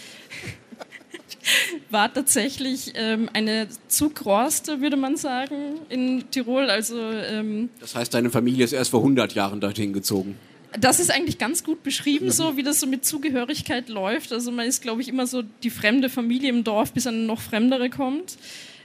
[1.89, 6.69] war tatsächlich ähm, eine Zugroste, würde man sagen, in Tirol.
[6.69, 10.37] Also, ähm, das heißt, deine Familie ist erst vor 100 Jahren dorthin gezogen?
[10.79, 14.33] Das ist eigentlich ganz gut beschrieben, so wie das so mit Zugehörigkeit läuft.
[14.33, 17.41] Also man ist, glaube ich, immer so die fremde Familie im Dorf, bis eine noch
[17.41, 18.37] fremdere kommt.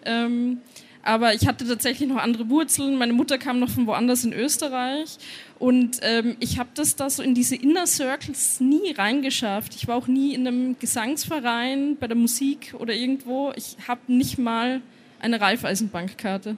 [0.05, 0.59] Ähm,
[1.03, 2.97] aber ich hatte tatsächlich noch andere Wurzeln.
[2.97, 5.19] Meine Mutter kam noch von woanders in Österreich
[5.59, 9.75] und ähm, ich habe das da so in diese Inner Circles nie reingeschafft.
[9.75, 13.53] Ich war auch nie in einem Gesangsverein, bei der Musik oder irgendwo.
[13.57, 14.81] Ich habe nicht mal
[15.21, 16.57] eine Raiffeisenbankkarte.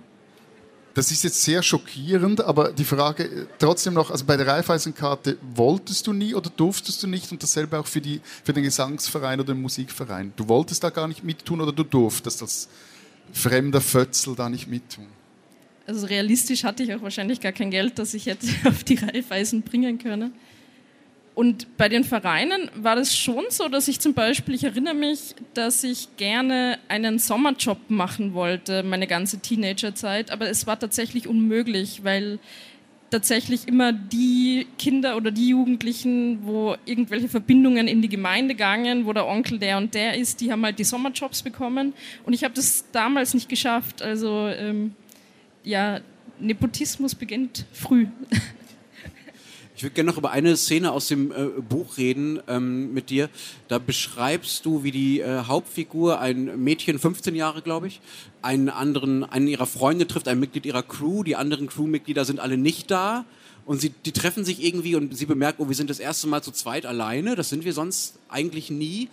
[0.94, 5.38] Das ist jetzt sehr schockierend, aber die Frage äh, trotzdem noch, also bei der Raiffeisenkarte
[5.54, 9.38] wolltest du nie oder durftest du nicht und dasselbe auch für, die, für den Gesangsverein
[9.40, 10.32] oder den Musikverein.
[10.34, 12.68] Du wolltest da gar nicht mittun oder du durftest das
[13.32, 15.06] fremder Fötzel da nicht mittun?
[15.86, 19.62] Also realistisch hatte ich auch wahrscheinlich gar kein Geld, das ich hätte auf die Reifeisen
[19.62, 20.32] bringen können.
[21.34, 25.34] Und bei den Vereinen war das schon so, dass ich zum Beispiel, ich erinnere mich,
[25.54, 32.04] dass ich gerne einen Sommerjob machen wollte, meine ganze Teenagerzeit, aber es war tatsächlich unmöglich,
[32.04, 32.40] weil
[33.10, 39.12] tatsächlich immer die Kinder oder die Jugendlichen, wo irgendwelche Verbindungen in die Gemeinde gangen, wo
[39.12, 41.92] der Onkel der und der ist, die haben halt die Sommerjobs bekommen.
[42.24, 44.02] Und ich habe das damals nicht geschafft.
[44.02, 44.94] Also ähm,
[45.64, 46.00] ja,
[46.38, 48.06] Nepotismus beginnt früh.
[49.80, 53.30] Ich würde gerne noch über eine Szene aus dem äh, Buch reden ähm, mit dir.
[53.68, 58.02] Da beschreibst du, wie die äh, Hauptfigur, ein Mädchen, 15 Jahre, glaube ich,
[58.42, 61.22] einen anderen, einen ihrer Freunde trifft, ein Mitglied ihrer Crew.
[61.22, 63.24] Die anderen Crewmitglieder sind alle nicht da.
[63.64, 66.42] Und sie, die treffen sich irgendwie und sie bemerkt, oh, wir sind das erste Mal
[66.42, 67.34] zu zweit alleine.
[67.34, 69.08] Das sind wir sonst eigentlich nie.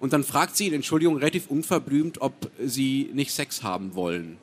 [0.00, 4.38] Und dann fragt sie ihn, Entschuldigung, relativ unverblümt, ob sie nicht Sex haben wollen.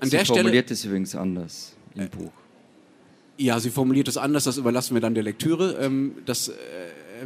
[0.00, 2.32] An sie der formuliert Stelle, es übrigens anders im äh, Buch.
[3.38, 6.52] Ja, sie formuliert es anders, das überlassen wir dann der Lektüre, ähm, das, äh,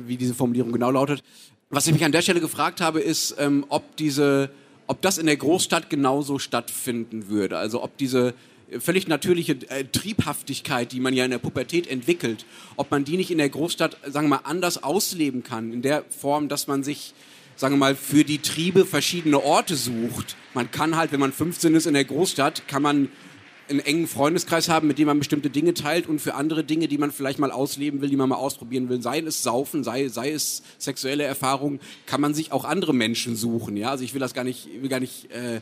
[0.07, 1.25] wie diese Formulierung genau lautet.
[1.71, 4.51] Was ich mich an der Stelle gefragt habe, ist, ähm, ob diese,
[4.87, 7.57] ob das in der Großstadt genauso stattfinden würde.
[7.57, 8.35] Also ob diese
[8.79, 12.45] völlig natürliche äh, Triebhaftigkeit, die man ja in der Pubertät entwickelt,
[12.77, 16.05] ob man die nicht in der Großstadt, sagen wir mal, anders ausleben kann, in der
[16.11, 17.15] Form, dass man sich
[17.57, 20.37] sagen wir mal, für die Triebe verschiedene Orte sucht.
[20.53, 23.09] Man kann halt, wenn man 15 ist in der Großstadt, kann man
[23.73, 26.99] einen engen Freundeskreis haben, mit dem man bestimmte Dinge teilt und für andere Dinge, die
[26.99, 30.31] man vielleicht mal ausleben will, die man mal ausprobieren will, sei es Saufen, sei, sei
[30.31, 33.77] es sexuelle Erfahrungen, kann man sich auch andere Menschen suchen.
[33.77, 35.61] Ja, also ich will das gar nicht, will gar nicht äh,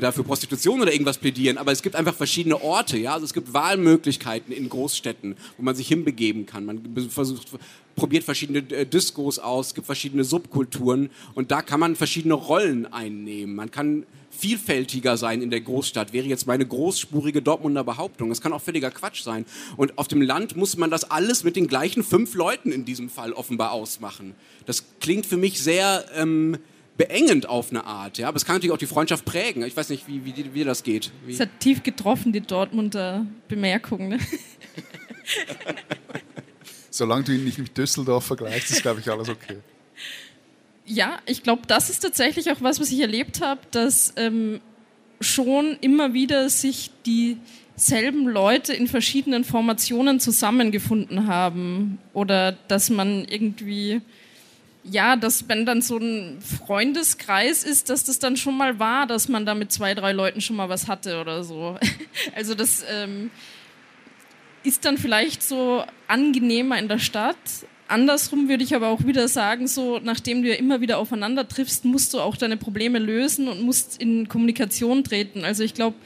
[0.00, 3.52] dafür Prostitution oder irgendwas plädieren, aber es gibt einfach verschiedene Orte, ja, also es gibt
[3.52, 6.64] Wahlmöglichkeiten in Großstädten, wo man sich hinbegeben kann.
[6.64, 7.48] Man versucht,
[7.94, 12.92] probiert verschiedene äh, Diskos aus, es gibt verschiedene Subkulturen und da kann man verschiedene Rollen
[12.92, 13.54] einnehmen.
[13.54, 18.28] Man kann vielfältiger sein in der Großstadt, wäre jetzt meine großspurige Dortmunder Behauptung.
[18.28, 19.46] Das kann auch völliger Quatsch sein.
[19.76, 23.08] Und auf dem Land muss man das alles mit den gleichen fünf Leuten in diesem
[23.08, 24.34] Fall offenbar ausmachen.
[24.66, 26.58] Das klingt für mich sehr ähm,
[26.96, 28.18] beengend auf eine Art.
[28.18, 28.28] Ja?
[28.28, 29.64] Aber es kann natürlich auch die Freundschaft prägen.
[29.64, 31.10] Ich weiß nicht, wie, wie, wie das geht.
[31.26, 31.34] Wie?
[31.34, 34.08] Es hat tief getroffen, die Dortmunder Bemerkung.
[34.08, 34.18] Ne?
[36.90, 39.58] Solange du ihn nicht mit Düsseldorf vergleichst, ist, glaube ich, alles okay.
[40.86, 44.60] Ja, ich glaube, das ist tatsächlich auch was, was ich erlebt habe, dass ähm,
[45.20, 54.00] schon immer wieder sich dieselben Leute in verschiedenen Formationen zusammengefunden haben oder dass man irgendwie
[54.88, 59.28] ja, dass wenn dann so ein Freundeskreis ist, dass das dann schon mal war, dass
[59.28, 61.78] man da mit zwei, drei Leuten schon mal was hatte oder so.
[62.34, 63.30] Also das ähm,
[64.62, 67.36] ist dann vielleicht so angenehmer in der Stadt,
[67.88, 71.84] Andersrum würde ich aber auch wieder sagen, so nachdem du ja immer wieder aufeinander triffst,
[71.84, 75.44] musst du auch deine Probleme lösen und musst in Kommunikation treten.
[75.44, 75.96] Also ich glaube,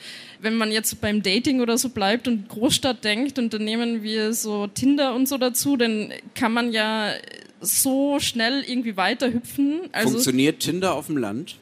[0.41, 4.35] wenn man jetzt beim Dating oder so bleibt und Großstadt denkt und dann nehmen wir
[4.35, 7.13] so Tinder und so dazu, dann kann man ja
[7.61, 9.81] so schnell irgendwie weiterhüpfen.
[9.93, 11.57] Also Funktioniert Tinder auf dem Land?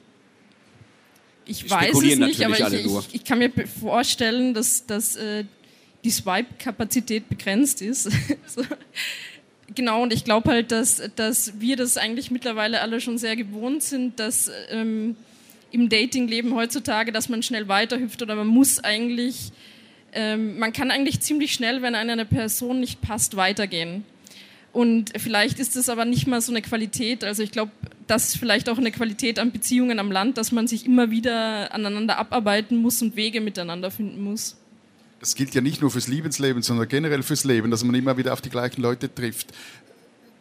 [1.46, 5.44] Ich weiß es nicht, aber ich, ich, ich, kann mir vorstellen, dass, dass äh,
[6.04, 8.04] die Swipe-Kapazität begrenzt ist.
[8.46, 8.62] so
[9.74, 13.82] genau, und ich glaube halt, dass, dass wir das eigentlich mittlerweile alle schon sehr gewohnt
[13.82, 15.16] sind, dass ähm,
[15.70, 19.52] im Datingleben heutzutage, dass man schnell weiterhüpft oder man muss eigentlich,
[20.12, 24.04] ähm, man kann eigentlich ziemlich schnell, wenn einer eine Person nicht passt, weitergehen.
[24.72, 27.24] Und vielleicht ist es aber nicht mal so eine Qualität.
[27.24, 27.72] Also ich glaube,
[28.06, 31.74] das ist vielleicht auch eine Qualität an Beziehungen am Land, dass man sich immer wieder
[31.74, 34.56] aneinander abarbeiten muss und Wege miteinander finden muss.
[35.20, 38.32] Das gilt ja nicht nur fürs Liebensleben, sondern generell fürs Leben, dass man immer wieder
[38.32, 39.48] auf die gleichen Leute trifft.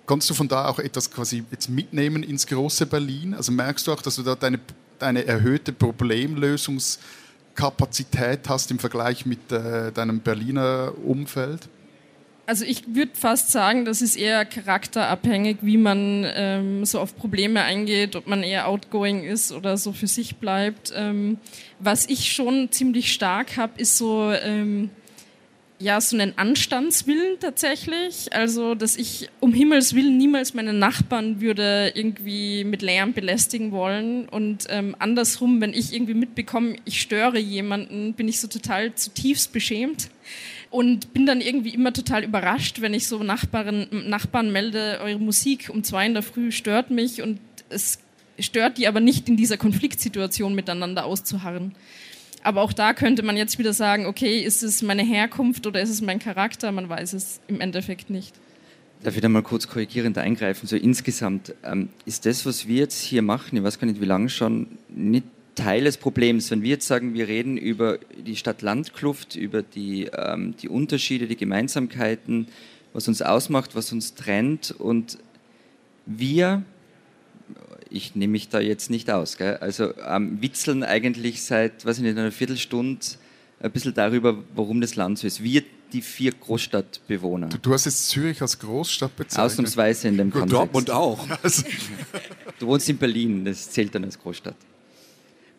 [0.05, 3.33] Kannst du von da auch etwas quasi jetzt mitnehmen ins große Berlin?
[3.33, 4.59] Also merkst du auch, dass du da deine,
[4.99, 11.67] deine erhöhte Problemlösungskapazität hast im Vergleich mit äh, deinem Berliner Umfeld?
[12.47, 17.61] Also ich würde fast sagen, das ist eher charakterabhängig, wie man ähm, so auf Probleme
[17.61, 20.93] eingeht, ob man eher outgoing ist oder so für sich bleibt.
[20.95, 21.39] Ähm,
[21.79, 24.91] was ich schon ziemlich stark habe, ist so ähm,
[25.77, 28.31] ja so einen Anstandswillen tatsächlich.
[28.31, 34.29] Also dass ich um Himmels willen niemals meine Nachbarn würde irgendwie mit Lärm belästigen wollen
[34.29, 39.51] und ähm, andersrum, wenn ich irgendwie mitbekomme, ich störe jemanden, bin ich so total zutiefst
[39.51, 40.07] beschämt
[40.69, 45.69] und bin dann irgendwie immer total überrascht, wenn ich so Nachbarn, Nachbarn melde, eure Musik
[45.71, 47.99] um zwei in der Früh stört mich und es
[48.39, 51.73] stört die aber nicht in dieser Konfliktsituation miteinander auszuharren.
[52.43, 55.89] Aber auch da könnte man jetzt wieder sagen, okay, ist es meine Herkunft oder ist
[55.89, 56.71] es mein Charakter?
[56.71, 58.35] Man weiß es im Endeffekt nicht.
[59.03, 60.67] Darf ich da mal kurz korrigierend eingreifen?
[60.67, 64.05] So insgesamt ähm, ist das, was wir jetzt hier machen, ich weiß gar nicht wie
[64.05, 65.25] lange schon, nicht
[65.57, 66.49] Teil des Problems.
[66.51, 71.35] Wenn wir jetzt sagen, wir reden über die Stadt-Land-Kluft, über die, ähm, die Unterschiede, die
[71.35, 72.47] Gemeinsamkeiten,
[72.93, 75.17] was uns ausmacht, was uns trennt und
[76.05, 76.63] wir,
[77.89, 79.57] ich nehme mich da jetzt nicht aus, gell?
[79.57, 83.05] also ähm, witzeln eigentlich seit, weiß ich nicht, einer Viertelstunde
[83.59, 85.43] ein bisschen darüber, warum das Land so ist.
[85.43, 87.47] Wir, die vier Großstadtbewohner.
[87.47, 89.45] Du, du hast jetzt Zürich als Großstadt bezeichnet.
[89.45, 90.53] Ausnahmsweise in dem Kontext.
[90.53, 91.25] Dortmund auch.
[92.59, 94.55] Du wohnst in Berlin, das zählt dann als Großstadt.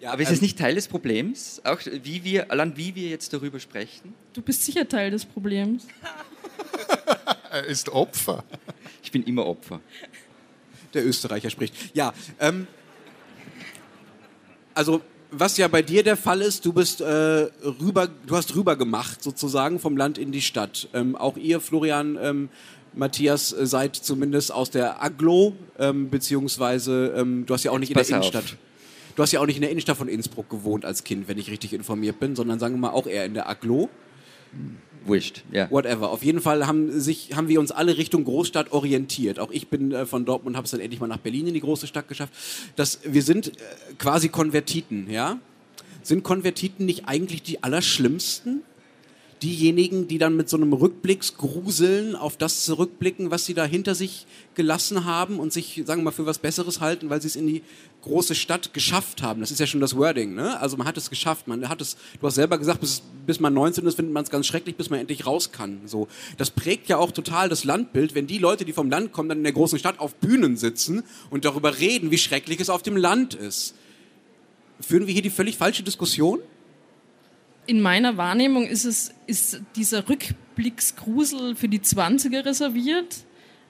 [0.00, 1.61] Ja, aber ist es ähm, nicht Teil des Problems?
[1.64, 4.14] Auch wie wir, allein wie wir jetzt darüber sprechen?
[4.32, 5.87] Du bist sicher Teil des Problems.
[7.50, 8.44] er ist Opfer.
[9.02, 9.80] Ich bin immer Opfer.
[10.94, 11.74] Der Österreicher spricht.
[11.94, 12.68] Ja, ähm,
[14.72, 18.76] also was ja bei dir der Fall ist, du bist äh, rüber, du hast rüber
[18.76, 20.88] gemacht sozusagen vom Land in die Stadt.
[20.94, 22.48] Ähm, auch ihr, Florian, ähm,
[22.94, 27.90] Matthias, äh, seid zumindest aus der Aglo, ähm, beziehungsweise ähm, du hast ja auch nicht
[27.90, 28.44] Jetzt in der Innenstadt.
[28.44, 28.67] Auf.
[29.18, 31.50] Du hast ja auch nicht in der Innenstadt von Innsbruck gewohnt als Kind, wenn ich
[31.50, 33.88] richtig informiert bin, sondern sagen wir mal auch eher in der Aglo.
[35.04, 35.68] Wurscht, ja.
[35.72, 36.11] Whatever.
[36.11, 39.40] Auf jeden Fall haben, sich, haben wir uns alle Richtung Großstadt orientiert.
[39.40, 41.61] Auch ich bin äh, von Dortmund, habe es dann endlich mal nach Berlin in die
[41.61, 42.33] große Stadt geschafft.
[42.76, 43.50] Das, wir sind äh,
[43.98, 45.40] quasi Konvertiten, ja?
[46.04, 48.62] Sind Konvertiten nicht eigentlich die Allerschlimmsten?
[49.42, 54.27] Diejenigen, die dann mit so einem Rückblicksgruseln auf das zurückblicken, was sie da hinter sich
[54.55, 57.46] gelassen haben und sich, sagen wir mal, für was Besseres halten, weil sie es in
[57.46, 57.62] die
[58.03, 59.40] große Stadt geschafft haben.
[59.40, 60.61] Das ist ja schon das Wording, ne?
[60.61, 63.55] Also man hat es geschafft, man hat es, du hast selber gesagt, bis, bis man
[63.55, 65.81] 19 ist, findet man es ganz schrecklich, bis man endlich raus kann.
[65.87, 66.09] So.
[66.37, 69.38] Das prägt ja auch total das Landbild, wenn die Leute, die vom Land kommen, dann
[69.38, 72.96] in der großen Stadt auf Bühnen sitzen und darüber reden, wie schrecklich es auf dem
[72.96, 73.74] Land ist.
[74.81, 76.38] Führen wir hier die völlig falsche Diskussion?
[77.68, 83.18] In meiner Wahrnehmung ist, es, ist dieser Rückblicksgrusel für die 20er reserviert.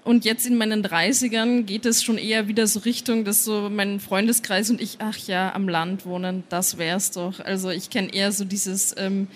[0.04, 3.98] Und jetzt in meinen 30ern geht es schon eher wieder so Richtung, dass so mein
[3.98, 7.40] Freundeskreis und ich, ach ja, am Land wohnen, das wär's doch.
[7.40, 9.26] Also ich kenne eher so dieses ähm,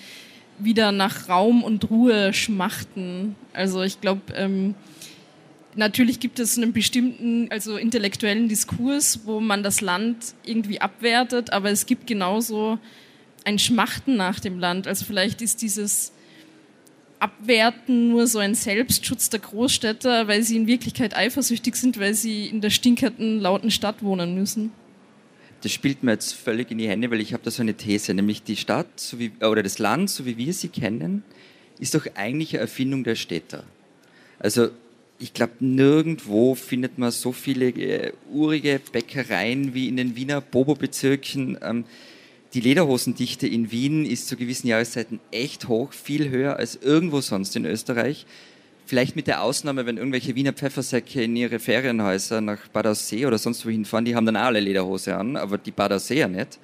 [0.61, 3.35] wieder nach Raum und Ruhe schmachten.
[3.53, 4.77] Also ich glaube, ähm,
[5.75, 11.71] natürlich gibt es einen bestimmten, also intellektuellen Diskurs, wo man das Land irgendwie abwertet, aber
[11.71, 12.79] es gibt genauso
[13.45, 14.87] ein Schmachten nach dem Land.
[14.87, 16.13] Also vielleicht ist dieses
[17.19, 22.47] Abwerten nur so ein Selbstschutz der Großstädter, weil sie in Wirklichkeit eifersüchtig sind, weil sie
[22.47, 24.73] in der stinkerten, lauten Stadt wohnen müssen.
[25.63, 28.13] Das spielt mir jetzt völlig in die Hände, weil ich habe da so eine These,
[28.15, 31.23] nämlich die Stadt so wie, oder das Land, so wie wir sie kennen,
[31.79, 33.63] ist doch eigentlich eine Erfindung der Städter.
[34.41, 34.71] Also
[35.21, 41.59] ich glaube, nirgendwo findet man so viele äh, urige Bäckereien wie in den Wiener Bobo-Bezirken.
[41.63, 41.85] Ähm,
[42.55, 47.57] die Lederhosendichte in Wien ist zu gewissen Jahreszeiten echt hoch, viel höher als irgendwo sonst
[47.57, 48.27] in Österreich.
[48.85, 53.39] Vielleicht mit der Ausnahme, wenn irgendwelche Wiener Pfeffersäcke in ihre Ferienhäuser nach Bad Aussee oder
[53.39, 56.59] sonst wohin fahren, die haben dann auch alle Lederhose an, aber die Bad Ausseer nicht.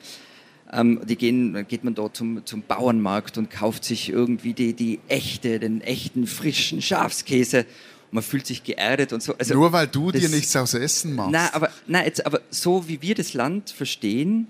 [0.70, 5.00] Ähm, die gehen, geht man dort zum, zum Bauernmarkt und kauft sich irgendwie die, die
[5.08, 7.64] echte, den echten, frischen Schafskäse
[8.10, 9.34] man fühlt sich geerdet und so.
[9.36, 11.32] Also Nur weil du das, dir nichts aus Essen machst.
[11.32, 14.46] Nein, aber, nein, jetzt, aber so wie wir das Land verstehen,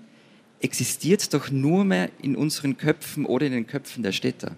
[0.61, 4.55] existiert doch nur mehr in unseren Köpfen oder in den Köpfen der Städter.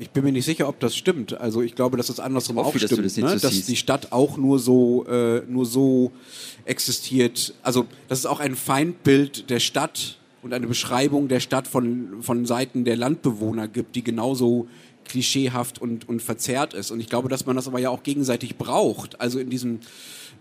[0.00, 1.34] Ich bin mir nicht sicher, ob das stimmt.
[1.40, 3.38] Also ich glaube, dass das andersrum hoffe, auch dass stimmt, das nicht ne?
[3.38, 6.12] so dass die Stadt auch nur so, äh, nur so
[6.64, 7.54] existiert.
[7.62, 12.46] Also dass es auch ein Feindbild der Stadt und eine Beschreibung der Stadt von, von
[12.46, 14.68] Seiten der Landbewohner gibt, die genauso
[15.04, 16.92] klischeehaft und, und verzerrt ist.
[16.92, 19.20] Und ich glaube, dass man das aber ja auch gegenseitig braucht.
[19.20, 19.80] Also in diesem,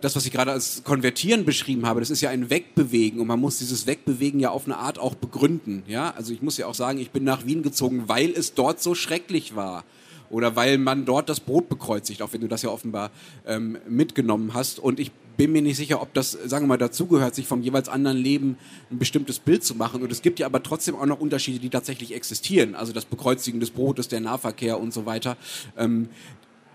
[0.01, 3.39] das, was ich gerade als Konvertieren beschrieben habe, das ist ja ein Wegbewegen und man
[3.39, 5.83] muss dieses Wegbewegen ja auf eine Art auch begründen.
[5.87, 8.81] Ja, also ich muss ja auch sagen, ich bin nach Wien gezogen, weil es dort
[8.81, 9.83] so schrecklich war.
[10.29, 13.11] Oder weil man dort das Brot bekreuzigt, auch wenn du das ja offenbar
[13.45, 14.77] ähm, mitgenommen hast.
[14.77, 17.87] Und ich bin mir nicht sicher, ob das, sagen wir mal, dazugehört, sich vom jeweils
[17.87, 18.57] anderen Leben
[18.91, 20.01] ein bestimmtes Bild zu machen.
[20.01, 22.75] Und es gibt ja aber trotzdem auch noch Unterschiede, die tatsächlich existieren.
[22.75, 25.37] Also das Bekreuzigen des Brotes, der Nahverkehr und so weiter.
[25.77, 26.09] Ähm,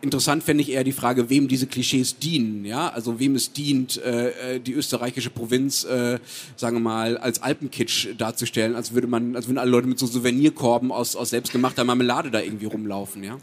[0.03, 2.65] Interessant fände ich eher die Frage, wem diese Klischees dienen.
[2.65, 2.89] Ja?
[2.89, 6.19] Also wem es dient, äh, äh, die österreichische Provinz, äh,
[6.57, 10.07] sagen wir mal, als Alpenkitsch darzustellen, als würde man, als würden alle Leute mit so
[10.07, 13.23] Souvenirkorben aus, aus selbstgemachter Marmelade da irgendwie rumlaufen.
[13.23, 13.39] Ja?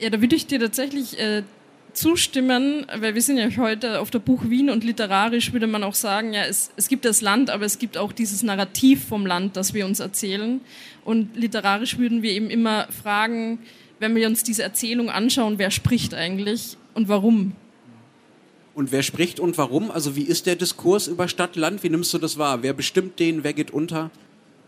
[0.00, 1.44] Ja, da würde ich dir tatsächlich äh,
[1.92, 5.94] zustimmen, weil wir sind ja heute auf der Buch Wien und literarisch würde man auch
[5.94, 9.56] sagen, ja, es, es gibt das Land, aber es gibt auch dieses Narrativ vom Land,
[9.56, 10.60] das wir uns erzählen.
[11.04, 13.60] Und literarisch würden wir eben immer fragen,
[14.02, 17.52] wenn wir uns diese Erzählung anschauen, wer spricht eigentlich und warum?
[18.74, 19.90] Und wer spricht und warum?
[19.90, 21.82] Also wie ist der Diskurs über Stadt, Land?
[21.82, 22.62] Wie nimmst du das wahr?
[22.62, 23.44] Wer bestimmt den?
[23.44, 24.10] Wer geht unter?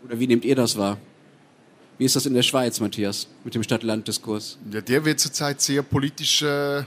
[0.03, 0.97] Oder wie nehmt ihr das wahr?
[1.97, 4.57] Wie ist das in der Schweiz, Matthias, mit dem Stadt-Land-Diskurs?
[4.71, 6.83] Ja, der wird zurzeit sehr politisch, äh,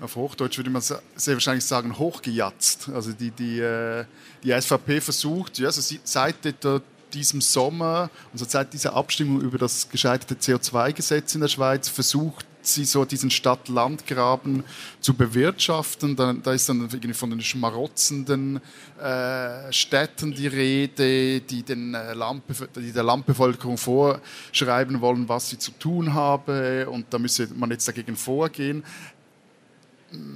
[0.00, 1.00] auf Hochdeutsch würde man sehr
[1.34, 2.90] wahrscheinlich sagen, hochgejatzt.
[2.92, 4.04] Also die, die, äh,
[4.42, 6.80] die SVP versucht, ja, also sie- seit etwa
[7.14, 12.84] diesem Sommer, also seit dieser Abstimmung über das gescheiterte CO2-Gesetz in der Schweiz, versucht sie
[12.84, 14.64] so diesen Stadt-Land-Graben
[15.00, 16.16] zu bewirtschaften.
[16.16, 18.60] Da, da ist dann von den schmarotzenden
[19.00, 25.58] äh, Städten die Rede, die, den, äh, Landbef die der Landbevölkerung vorschreiben wollen, was sie
[25.58, 28.84] zu tun habe und da müsse man jetzt dagegen vorgehen.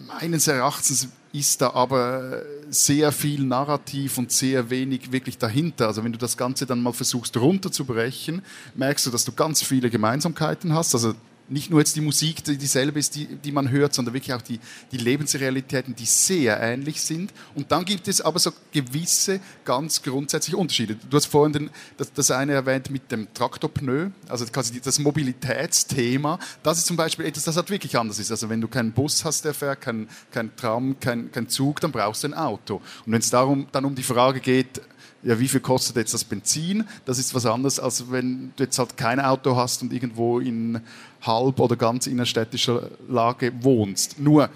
[0.07, 5.87] Meines Erachtens ist da aber sehr viel Narrativ und sehr wenig wirklich dahinter.
[5.87, 8.43] Also wenn du das Ganze dann mal versuchst runterzubrechen,
[8.75, 10.95] merkst du, dass du ganz viele Gemeinsamkeiten hast.
[10.95, 11.15] Also
[11.49, 14.43] nicht nur jetzt die Musik, die dieselbe ist, die, die man hört, sondern wirklich auch
[14.43, 14.59] die,
[14.91, 17.33] die Lebensrealitäten, die sehr ähnlich sind.
[17.55, 20.97] Und dann gibt es aber so gewisse ganz grundsätzliche Unterschiede.
[21.09, 26.39] Du hast vorhin den, das, das eine erwähnt mit dem Traktorpneu, also quasi das Mobilitätsthema.
[26.63, 28.31] Das ist zum Beispiel etwas, das halt wirklich anders ist.
[28.31, 31.93] Also wenn du keinen Bus hast, der fährt, kein, kein Tram, kein, kein Zug, dann
[31.93, 32.77] brauchst du ein Auto.
[33.05, 34.81] Und wenn es darum dann um die Frage geht,
[35.27, 36.85] ja, wie viel kostet jetzt das Benzin?
[37.05, 40.81] Das ist was anderes, als wenn du jetzt halt kein Auto hast und irgendwo in
[41.21, 44.21] halb oder ganz innerstädtischer Lage wohnst.
[44.21, 44.49] Nur,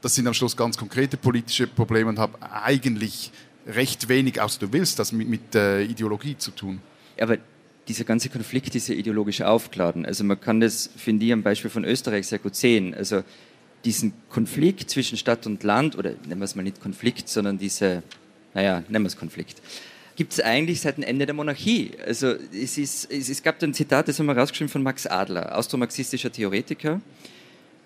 [0.00, 3.32] das sind am Schluss ganz konkrete politische Probleme und haben eigentlich
[3.66, 6.80] recht wenig, außer du willst, das mit, mit äh, Ideologie zu tun.
[7.20, 7.38] Aber
[7.88, 10.06] dieser ganze Konflikt ist ja ideologisch aufgeladen.
[10.06, 12.94] Also man kann das, finde ich, am Beispiel von Österreich sehr gut sehen.
[12.94, 13.24] Also
[13.84, 18.04] diesen Konflikt zwischen Stadt und Land, oder nennen wir es mal nicht Konflikt, sondern diese,
[18.54, 19.60] naja, nennen wir es Konflikt,
[20.22, 21.90] gibt es eigentlich seit dem Ende der Monarchie.
[22.06, 26.30] Also es, ist, es, gab ein Zitat, das haben wir rausgeschrieben von Max Adler, austromarxistischer
[26.30, 27.00] Theoretiker.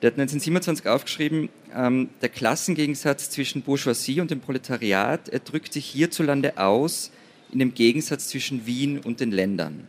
[0.03, 5.87] Der hat 1927 aufgeschrieben, ähm, der Klassengegensatz zwischen Bourgeoisie und dem Proletariat, er drückt sich
[5.87, 7.11] hierzulande aus
[7.53, 9.89] in dem Gegensatz zwischen Wien und den Ländern.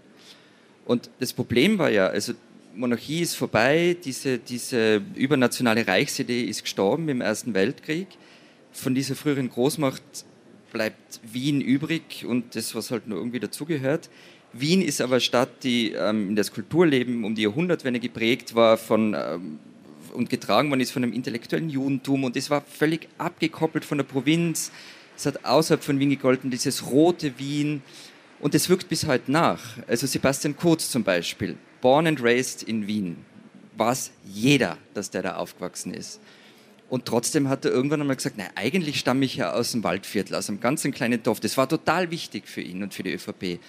[0.85, 2.31] Und das Problem war ja, also
[2.75, 8.07] Monarchie ist vorbei, diese, diese übernationale Reichsidee ist gestorben im Ersten Weltkrieg.
[8.71, 10.01] Von dieser früheren Großmacht
[10.71, 14.09] bleibt Wien übrig und das, was halt nur irgendwie dazugehört.
[14.53, 19.13] Wien ist aber Stadt, die ähm, in das Kulturleben um die Jahrhundertwende geprägt war von,
[19.13, 19.59] ähm,
[20.13, 24.05] und getragen worden ist von dem intellektuellen Judentum und es war völlig abgekoppelt von der
[24.05, 24.71] Provinz.
[25.15, 27.81] Es hat außerhalb von Wien gegolten, dieses rote Wien
[28.39, 29.77] und es wirkt bis heute nach.
[29.87, 33.17] Also Sebastian Kurz zum Beispiel, born and raised in Wien,
[33.77, 36.19] weiß jeder, dass der da aufgewachsen ist.
[36.89, 40.35] Und trotzdem hat er irgendwann einmal gesagt, nein, eigentlich stamme ich ja aus dem Waldviertel,
[40.35, 41.39] aus einem ganz kleinen Dorf.
[41.39, 43.59] Das war total wichtig für ihn und für die ÖVP.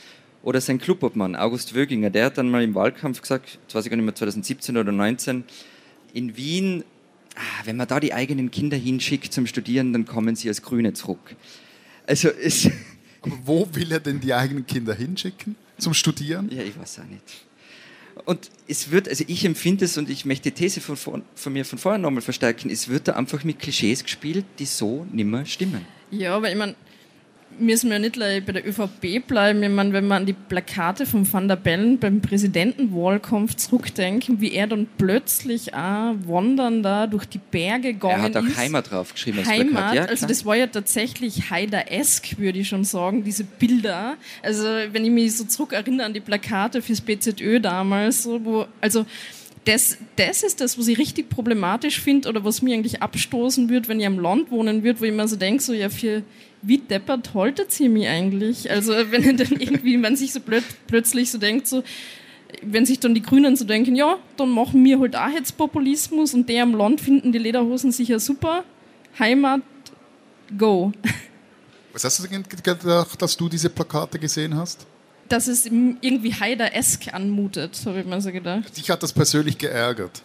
[0.43, 3.91] Oder sein Clubobmann, August Wöginger, der hat dann mal im Wahlkampf gesagt, das weiß ich
[3.91, 5.45] gar nicht mehr, 2017 oder 2019,
[6.15, 6.85] in Wien,
[7.35, 10.93] ah, wenn man da die eigenen Kinder hinschickt zum Studieren, dann kommen sie als Grüne
[10.93, 11.35] zurück.
[12.07, 12.71] Also es,
[13.21, 16.49] Aber wo will er denn die eigenen Kinder hinschicken zum Studieren?
[16.53, 17.48] ja, ich weiß auch nicht.
[18.25, 21.65] Und es wird, also ich empfinde es und ich möchte die These von, von, mir
[21.65, 25.87] von vorher nochmal verstärken, es wird da einfach mit Klischees gespielt, die so nimmer stimmen.
[26.11, 26.75] Ja, aber ich meine,
[27.59, 29.63] müssen wir nicht gleich bei der ÖVP bleiben.
[29.63, 34.53] Ich meine, wenn man an die Plakate von Van der Bellen beim Präsidentenwahlkampf zurückdenken, wie
[34.53, 38.57] er dann plötzlich auch wandern da durch die Berge gegangen Er hat auch ist.
[38.57, 39.95] Heimat draufgeschrieben als Heimat, Plakat.
[39.95, 44.17] Ja, also das war ja tatsächlich Haider-esk, würde ich schon sagen, diese Bilder.
[44.43, 48.67] Also wenn ich mich so zurück erinnere an die Plakate fürs BZÖ damals, so, wo,
[48.81, 49.05] also
[49.65, 53.89] das, das ist das, was ich richtig problematisch finde oder was mir eigentlich abstoßen würde,
[53.89, 56.23] wenn ich am Land wohnen würde, wo ich mir so denke, so ja, für
[56.63, 58.71] wie deppert haltet ihr mich eigentlich?
[58.71, 61.83] Also wenn dann irgendwie, man sich so plöt plötzlich so denkt, so,
[62.63, 66.35] wenn sich dann die Grünen so denken, ja, dann machen wir halt auch jetzt Populismus
[66.35, 68.65] und der am Land finden die Lederhosen sicher super.
[69.19, 69.63] Heimat,
[70.57, 70.93] go.
[71.93, 74.87] Was hast du gedacht, dass du diese Plakate gesehen hast?
[75.29, 78.77] Dass es irgendwie Haider-esk anmutet, habe ich mir so gedacht.
[78.77, 80.23] Dich hat das persönlich geärgert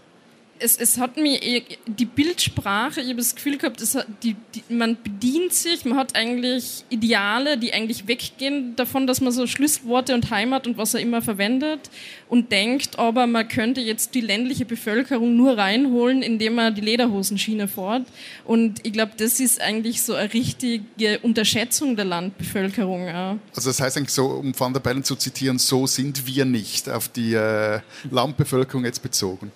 [0.63, 1.39] es, es hat mir
[1.85, 6.15] die Bildsprache, ich habe das Gefühl gehabt, hat, die, die, man bedient sich, man hat
[6.15, 11.01] eigentlich Ideale, die eigentlich weggehen davon, dass man so Schlüsselworte und Heimat und was er
[11.01, 11.89] immer verwendet
[12.29, 17.67] und denkt, aber man könnte jetzt die ländliche Bevölkerung nur reinholen, indem man die Lederhosenschiene
[17.67, 18.07] fährt.
[18.45, 23.07] Und ich glaube, das ist eigentlich so eine richtige Unterschätzung der Landbevölkerung.
[23.07, 23.37] Ja.
[23.55, 26.89] Also das heißt eigentlich so, um Van der Bellen zu zitieren, so sind wir nicht
[26.89, 29.51] auf die äh, Landbevölkerung jetzt bezogen.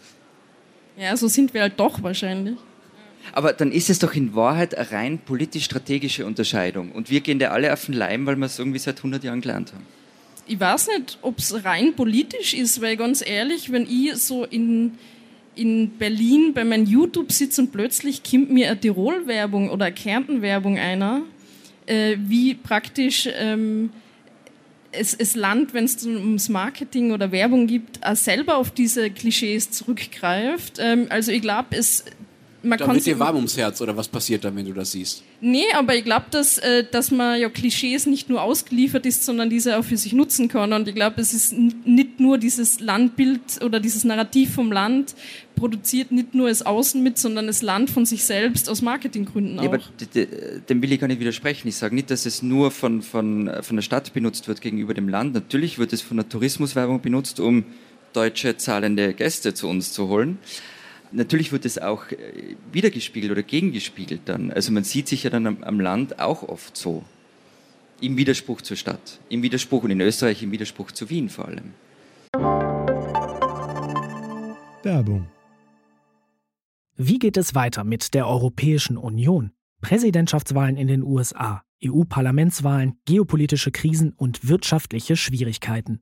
[0.98, 2.58] Ja, so sind wir halt doch wahrscheinlich.
[3.34, 6.92] Aber dann ist es doch in Wahrheit eine rein politisch-strategische Unterscheidung.
[6.92, 9.42] Und wir gehen da alle auf den Leim, weil wir es irgendwie seit 100 Jahren
[9.42, 9.86] gelernt haben.
[10.48, 14.94] Ich weiß nicht, ob es rein politisch ist, weil ganz ehrlich, wenn ich so in,
[15.56, 20.78] in Berlin bei meinem YouTube sitze und plötzlich kommt mir eine Tirol-Werbung oder eine Kärnten-Werbung
[20.80, 21.22] einer,
[21.86, 23.90] äh, wie praktisch ähm,
[24.98, 29.72] es, es Land, wenn es ums Marketing oder Werbung gibt, auch selber auf diese Klischees
[29.72, 30.78] zurückgreift.
[30.80, 32.06] Ähm, also ich glaube, es
[32.68, 35.24] man da wird dir warm ums Herz oder was passiert dann, wenn du das siehst?
[35.42, 39.50] Nee, aber ich glaube, dass, äh, dass man ja Klischees nicht nur ausgeliefert ist, sondern
[39.50, 40.74] diese auch für sich nutzen kann.
[40.74, 45.16] Und ich glaube, es ist nicht nur dieses Landbild oder dieses Narrativ vom Land
[45.56, 49.64] produziert nicht nur das Außen mit, sondern das Land von sich selbst aus Marketinggründen auch.
[49.64, 49.80] Ja, aber
[50.70, 51.68] dem will ich gar nicht widersprechen.
[51.68, 55.10] Ich sage nicht, dass es nur von, von, von der Stadt benutzt wird gegenüber dem
[55.10, 55.34] Land.
[55.34, 57.66] Natürlich wird es von der Tourismuswerbung benutzt, um
[58.14, 60.38] deutsche zahlende Gäste zu uns zu holen
[61.12, 64.52] natürlich wird es auch äh, wiedergespiegelt oder gegengespiegelt dann.
[64.52, 67.04] Also man sieht sich ja dann am, am, Land auch oft so.
[68.00, 69.20] Im Widerspruch zur Stadt.
[69.30, 71.74] Im Widerspruch und in Österreich im Widerspruch zu Wien vor allem.
[74.84, 75.28] Werbung.
[76.96, 79.52] Wie geht es weiter mit der Europäischen Union?
[79.82, 86.02] Präsidentschaftswahlen in den USA, EU-Parlamentswahlen, geopolitische Krisen und wirtschaftliche Schwierigkeiten.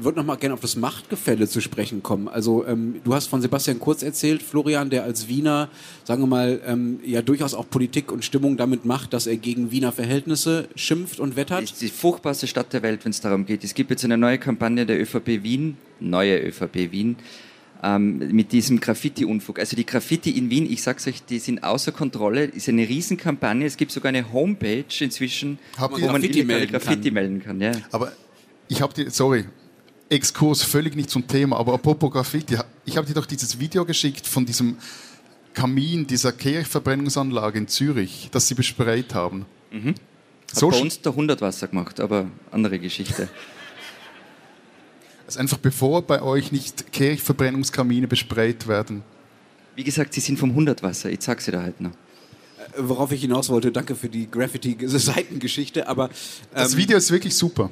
[0.00, 2.28] würde noch mal gerne auf das Machtgefälle zu sprechen kommen.
[2.28, 5.68] Also ähm, du hast von Sebastian Kurz erzählt, Florian, der als Wiener,
[6.04, 9.70] sagen wir mal, ähm, ja durchaus auch Politik und Stimmung damit macht, dass er gegen
[9.70, 11.64] Wiener Verhältnisse schimpft und wettert.
[11.64, 13.64] Ist die furchtbarste Stadt der Welt, wenn es darum geht.
[13.64, 17.16] Es gibt jetzt eine neue Kampagne der ÖVP Wien, neue ÖVP Wien,
[17.82, 19.58] ähm, mit diesem Graffiti-Unfug.
[19.58, 22.44] Also die Graffiti in Wien, ich sag's euch, die sind außer Kontrolle.
[22.44, 23.66] Ist eine Riesenkampagne.
[23.66, 27.14] Es gibt sogar eine Homepage inzwischen, Habt wo man Graffiti, melden, Graffiti kann.
[27.14, 27.60] melden kann.
[27.60, 27.72] Ja.
[27.90, 28.12] Aber
[28.72, 29.44] ich habe die, sorry,
[30.08, 32.56] Exkurs völlig nicht zum Thema, aber apropos Graffiti,
[32.86, 34.78] ich habe dir doch dieses Video geschickt von diesem
[35.52, 39.44] Kamin dieser Kirchverbrennungsanlage in Zürich, das sie besprayt haben.
[39.70, 39.88] Mhm.
[39.88, 39.96] Hat
[40.50, 43.28] so bei uns der Hundertwasser gemacht, aber andere Geschichte.
[45.24, 49.02] Also einfach bevor bei euch nicht Kirchverbrennungskamine besprayt werden.
[49.76, 51.92] Wie gesagt, sie sind vom Hundertwasser, ich sag sie da halt noch.
[51.92, 56.06] Äh, worauf ich hinaus wollte, danke für die Graffiti-Seitengeschichte, aber...
[56.06, 56.10] Ähm,
[56.54, 57.70] das Video ist wirklich super.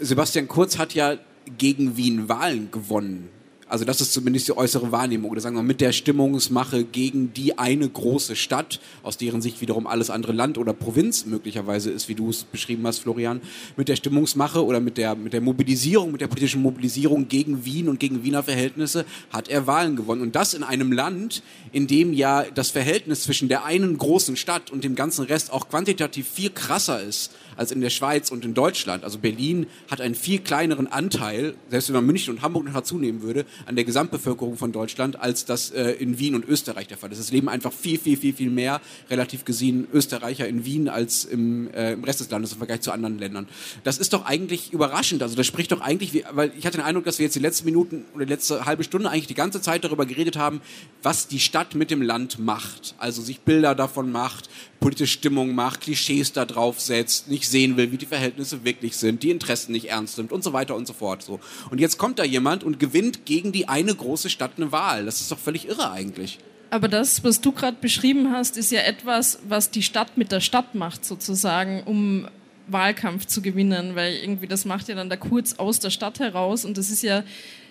[0.00, 1.16] Sebastian Kurz hat ja
[1.56, 3.30] gegen Wien Wahlen gewonnen.
[3.70, 7.58] Also das ist zumindest die äußere Wahrnehmung oder sagen wir mit der Stimmungsmache gegen die
[7.58, 12.14] eine große Stadt, aus deren Sicht wiederum alles andere Land oder Provinz möglicherweise ist, wie
[12.14, 13.42] du es beschrieben hast, Florian,
[13.76, 17.90] mit der Stimmungsmache oder mit der, mit der Mobilisierung, mit der politischen Mobilisierung gegen Wien
[17.90, 20.22] und gegen Wiener Verhältnisse hat er Wahlen gewonnen.
[20.22, 24.70] Und das in einem Land, in dem ja das Verhältnis zwischen der einen großen Stadt
[24.70, 28.54] und dem ganzen Rest auch quantitativ viel krasser ist als in der Schweiz und in
[28.54, 29.04] Deutschland.
[29.04, 32.98] Also Berlin hat einen viel kleineren Anteil, selbst wenn man München und Hamburg noch dazu
[32.98, 36.96] nehmen würde, an der Gesamtbevölkerung von Deutschland, als das äh, in Wien und Österreich der
[36.96, 37.18] Fall ist.
[37.18, 38.80] Es leben einfach viel, viel, viel, viel mehr,
[39.10, 42.92] relativ gesehen, Österreicher in Wien als im, äh, im Rest des Landes im Vergleich zu
[42.92, 43.48] anderen Ländern.
[43.84, 45.22] Das ist doch eigentlich überraschend.
[45.22, 47.64] Also das spricht doch eigentlich, weil ich hatte den Eindruck, dass wir jetzt die letzten
[47.64, 50.60] Minuten oder die letzte halbe Stunde eigentlich die ganze Zeit darüber geredet haben,
[51.02, 52.94] was die Stadt mit dem Land macht.
[52.98, 54.48] Also sich Bilder davon macht,
[54.80, 59.22] politische Stimmung macht, Klischees da drauf setzt, nicht sehen will, wie die Verhältnisse wirklich sind,
[59.22, 61.22] die Interessen nicht ernst nimmt und so weiter und so fort.
[61.22, 61.40] So.
[61.70, 65.04] Und jetzt kommt da jemand und gewinnt gegen die eine große Stadt eine Wahl.
[65.04, 66.38] Das ist doch völlig irre eigentlich.
[66.70, 70.40] Aber das, was du gerade beschrieben hast, ist ja etwas, was die Stadt mit der
[70.40, 72.28] Stadt macht, sozusagen, um
[72.66, 76.64] Wahlkampf zu gewinnen, weil irgendwie das macht ja dann da kurz aus der Stadt heraus
[76.64, 77.24] und das ist ja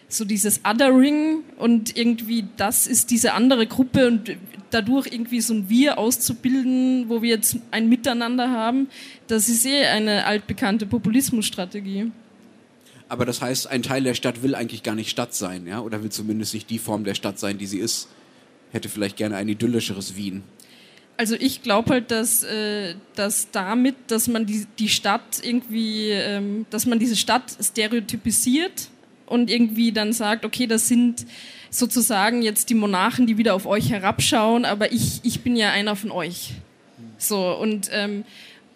[0.09, 4.38] so dieses Othering und irgendwie das ist diese andere Gruppe und
[4.72, 8.88] dadurch irgendwie so ein Wir auszubilden, wo wir jetzt ein Miteinander haben,
[9.28, 12.11] das ist eh eine altbekannte Populismusstrategie.
[13.09, 15.80] Aber das heißt, ein Teil der Stadt will eigentlich gar nicht Stadt sein, ja?
[15.80, 18.09] Oder will zumindest nicht die Form der Stadt sein, die sie ist.
[18.72, 20.43] Hätte vielleicht gerne ein idyllischeres Wien.
[21.15, 26.65] Also ich glaube halt, dass, äh, dass damit, dass man die, die Stadt irgendwie, ähm,
[26.70, 28.89] dass man diese Stadt stereotypisiert
[29.28, 31.25] und irgendwie dann sagt, okay, das sind
[31.69, 35.95] sozusagen jetzt die Monarchen, die wieder auf euch herabschauen, aber ich, ich bin ja einer
[35.95, 36.53] von euch.
[37.17, 38.23] So, und, ähm,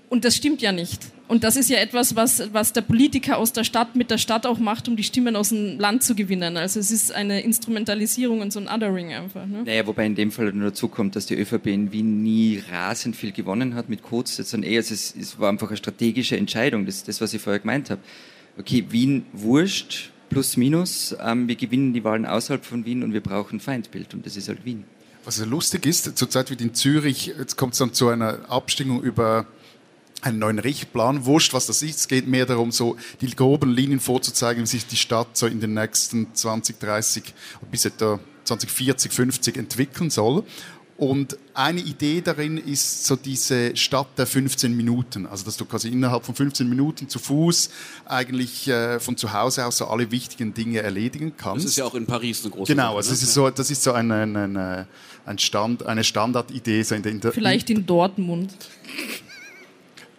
[0.09, 1.01] und das stimmt ja nicht.
[1.31, 4.45] Und das ist ja etwas, was, was der Politiker aus der Stadt mit der Stadt
[4.45, 6.57] auch macht, um die Stimmen aus dem Land zu gewinnen.
[6.57, 9.45] Also es ist eine Instrumentalisierung und so ein Othering einfach.
[9.45, 9.63] Ne?
[9.63, 13.15] Naja, wobei in dem Fall nur dazu kommt, dass die ÖVP in Wien nie rasend
[13.15, 16.85] viel gewonnen hat mit Kurz, sondern eher, es, ist, es war einfach eine strategische Entscheidung,
[16.85, 18.01] das, das was ich vorher gemeint habe.
[18.59, 23.21] Okay, Wien wurscht, plus minus, ähm, wir gewinnen die Wahlen außerhalb von Wien und wir
[23.21, 24.85] brauchen Feindbild und das ist halt Wien.
[25.23, 29.03] Was ja lustig ist, zurzeit wird in Zürich, jetzt kommt es dann zu einer Abstimmung
[29.03, 29.45] über
[30.21, 31.25] einen neuen Richtplan.
[31.25, 31.99] Wurscht, was das ist.
[31.99, 35.59] Es geht mehr darum, so die groben Linien vorzuzeigen, wie sich die Stadt so in
[35.59, 37.23] den nächsten 20, 30
[37.69, 40.43] bis etwa 2040, 50 entwickeln soll.
[41.01, 45.25] Und eine Idee darin ist so diese Stadt der 15 Minuten.
[45.25, 47.71] Also, dass du quasi innerhalb von 15 Minuten zu Fuß
[48.05, 51.65] eigentlich äh, von zu Hause aus so alle wichtigen Dinge erledigen kannst.
[51.65, 53.81] Das ist ja auch in Paris eine große Genau, also das ist so, das ist
[53.81, 54.87] so eine, eine,
[55.25, 56.83] ein Stand, eine Standardidee.
[56.83, 58.53] So in der, in der, Vielleicht in Dortmund.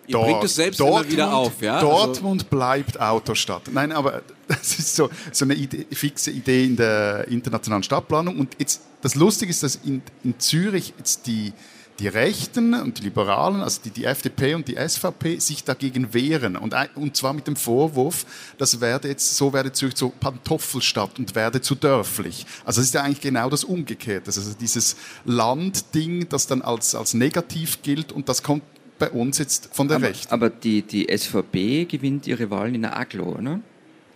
[0.07, 1.75] Ihr Dort, bringt es selbst Dortmund, immer wieder auf, ja?
[1.75, 3.63] Also Dortmund also bleibt Autostadt.
[3.73, 8.39] Nein, aber das ist so, so eine Idee, fixe Idee in der internationalen Stadtplanung.
[8.39, 11.53] Und jetzt, das Lustige ist, dass in, in Zürich jetzt die,
[12.01, 16.57] die Rechten und die Liberalen, also die, die FDP und die SVP, sich dagegen wehren.
[16.57, 18.27] Und, und zwar mit dem Vorwurf,
[18.59, 22.45] das werde jetzt, so werde Zürich zur Pantoffelstadt und werde zu dörflich.
[22.65, 24.27] Also es ist ja eigentlich genau das Umgekehrte.
[24.27, 28.65] Also dieses Landding, das dann als, als negativ gilt und das kommt
[28.99, 30.33] bei uns jetzt von der aber, Rechten.
[30.33, 33.61] Aber die, die SVP gewinnt ihre Wahlen in der Aglo, oder?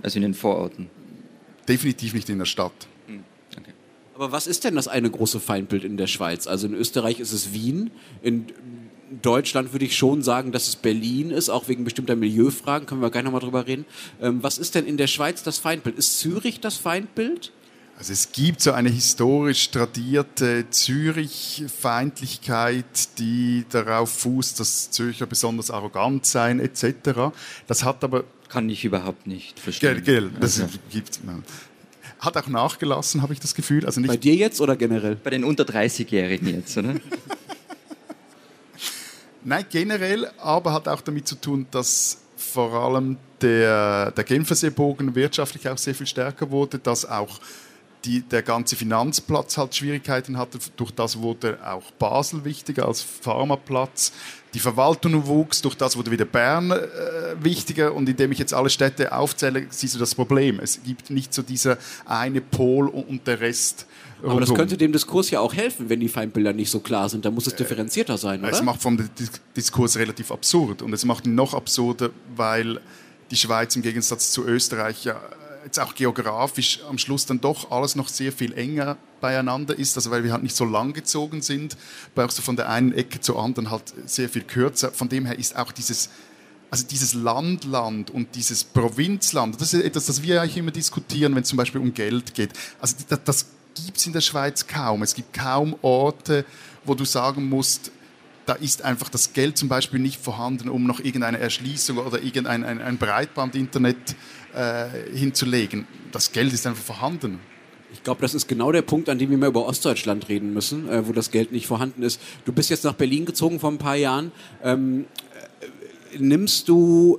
[0.03, 0.89] Also in den Vororten.
[1.69, 2.73] Definitiv nicht in der Stadt.
[3.07, 3.25] Hm,
[3.59, 3.73] okay.
[4.15, 6.47] Aber was ist denn das eine große Feindbild in der Schweiz?
[6.47, 7.91] Also in Österreich ist es Wien,
[8.23, 8.47] in
[9.23, 13.11] Deutschland würde ich schon sagen, dass es Berlin ist, auch wegen bestimmter Milieufragen, können wir
[13.11, 13.85] gleich nochmal drüber reden.
[14.21, 15.97] Ähm, was ist denn in der Schweiz das Feindbild?
[15.97, 17.53] Ist Zürich das Feindbild?
[17.99, 22.85] Also es gibt so eine historisch tradierte Zürich-Feindlichkeit,
[23.19, 27.33] die darauf fußt, dass Zürcher besonders arrogant seien etc.
[27.67, 30.05] Das hat aber kann ich überhaupt nicht verstehen.
[30.05, 30.79] Gell, gell, das also.
[30.91, 31.21] gibt
[32.19, 33.87] hat auch nachgelassen, habe ich das Gefühl.
[33.87, 35.17] Also nicht Bei dir jetzt oder generell?
[35.17, 36.95] Bei den unter 30-Jährigen jetzt, oder?
[39.45, 45.69] Nein, generell, aber hat auch damit zu tun, dass vor allem der, der Genferseebogen wirtschaftlich
[45.69, 47.39] auch sehr viel stärker wurde, dass auch
[48.07, 50.59] die, der ganze Finanzplatz halt Schwierigkeiten hatte.
[50.77, 54.13] Durch das wurde auch Basel wichtiger als Pharmaplatz.
[54.55, 56.79] Die Verwaltung wuchs, durch das wurde wieder Bern äh,
[57.41, 57.95] wichtiger.
[57.95, 60.61] Und indem ich jetzt alle Städte aufzähle, siehst du das Problem.
[60.61, 63.87] Es gibt nicht so dieser eine Pol und der Rest.
[64.21, 64.49] Aber rundum.
[64.49, 67.25] das könnte dem Diskurs ja auch helfen, wenn die Feindbilder nicht so klar sind.
[67.25, 68.51] Da muss es äh, differenzierter sein, oder?
[68.51, 68.99] Es macht vom
[69.57, 70.81] Diskurs relativ absurd.
[70.81, 72.81] Und es macht ihn noch absurder, weil
[73.31, 75.21] die Schweiz im Gegensatz zu Österreich ja
[75.67, 80.11] jetzt auch geografisch am Schluss dann doch alles noch sehr viel enger beieinander ist, also
[80.11, 81.77] weil wir halt nicht so lang gezogen sind,
[82.15, 84.93] brauchst du von der einen Ecke zur anderen halt sehr viel kürzer.
[84.93, 86.09] Von dem her ist auch dieses
[86.69, 91.43] also dieses Landland und dieses Provinzland, das ist etwas, das wir eigentlich immer diskutieren, wenn
[91.45, 92.51] es zum Beispiel um Geld geht.
[92.81, 93.47] Also das, das
[93.85, 95.03] gibt es in der Schweiz kaum.
[95.03, 96.45] Es gibt kaum Orte,
[96.85, 97.93] wo du sagen musst,
[98.47, 102.65] da ist einfach das Geld zum Beispiel nicht vorhanden, um noch irgendeine Erschließung oder irgendein
[102.65, 104.17] ein, ein Breitband-Internet
[104.55, 105.87] äh, hinzulegen.
[106.13, 107.41] Das Geld ist einfach vorhanden.
[107.93, 110.89] Ich glaube, das ist genau der Punkt, an dem wir mal über Ostdeutschland reden müssen,
[110.89, 112.21] äh, wo das Geld nicht vorhanden ist.
[112.45, 114.31] Du bist jetzt nach Berlin gezogen vor ein paar Jahren.
[114.63, 115.07] Ähm,
[116.13, 117.19] äh, nimmst du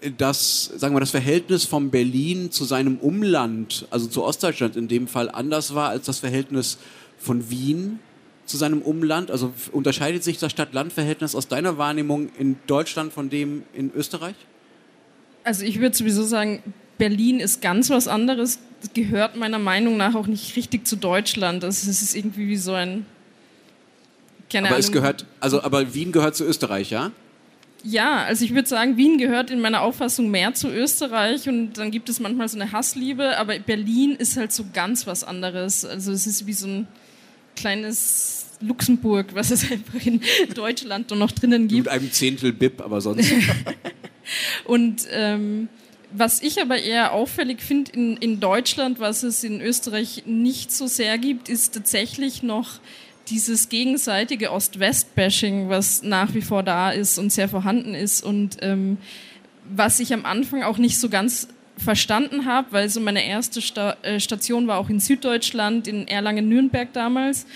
[0.00, 4.88] äh, das, sagen wir, das Verhältnis von Berlin zu seinem Umland, also zu Ostdeutschland in
[4.88, 6.78] dem Fall, anders war als das Verhältnis
[7.18, 8.00] von Wien
[8.46, 9.30] zu seinem Umland?
[9.30, 14.36] Also unterscheidet sich das Stadt-Land-Verhältnis aus deiner Wahrnehmung in Deutschland von dem in Österreich?
[15.44, 16.62] Also ich würde sowieso sagen,
[16.98, 18.58] Berlin ist ganz was anderes.
[18.80, 21.64] Das gehört meiner Meinung nach auch nicht richtig zu Deutschland.
[21.64, 23.06] Also es ist irgendwie wie so ein.
[24.50, 24.86] Keine aber Ahnung.
[24.86, 27.10] es gehört, also aber Wien gehört zu Österreich, ja?
[27.82, 31.90] Ja, also ich würde sagen, Wien gehört in meiner Auffassung mehr zu Österreich und dann
[31.90, 35.84] gibt es manchmal so eine Hassliebe, aber Berlin ist halt so ganz was anderes.
[35.84, 36.88] Also es ist wie so ein
[37.56, 40.20] kleines Luxemburg, was es einfach in
[40.54, 41.84] Deutschland noch drinnen gibt.
[41.84, 43.32] Mit einem Zehntel BIP, aber sonst.
[44.64, 45.68] Und ähm,
[46.12, 50.86] was ich aber eher auffällig finde in, in Deutschland, was es in Österreich nicht so
[50.86, 52.80] sehr gibt, ist tatsächlich noch
[53.28, 58.98] dieses gegenseitige Ost-West-Bashing, was nach wie vor da ist und sehr vorhanden ist und ähm,
[59.68, 63.96] was ich am Anfang auch nicht so ganz verstanden habe, weil so meine erste Sta
[64.02, 67.46] äh, Station war auch in Süddeutschland, in Erlangen-Nürnberg damals.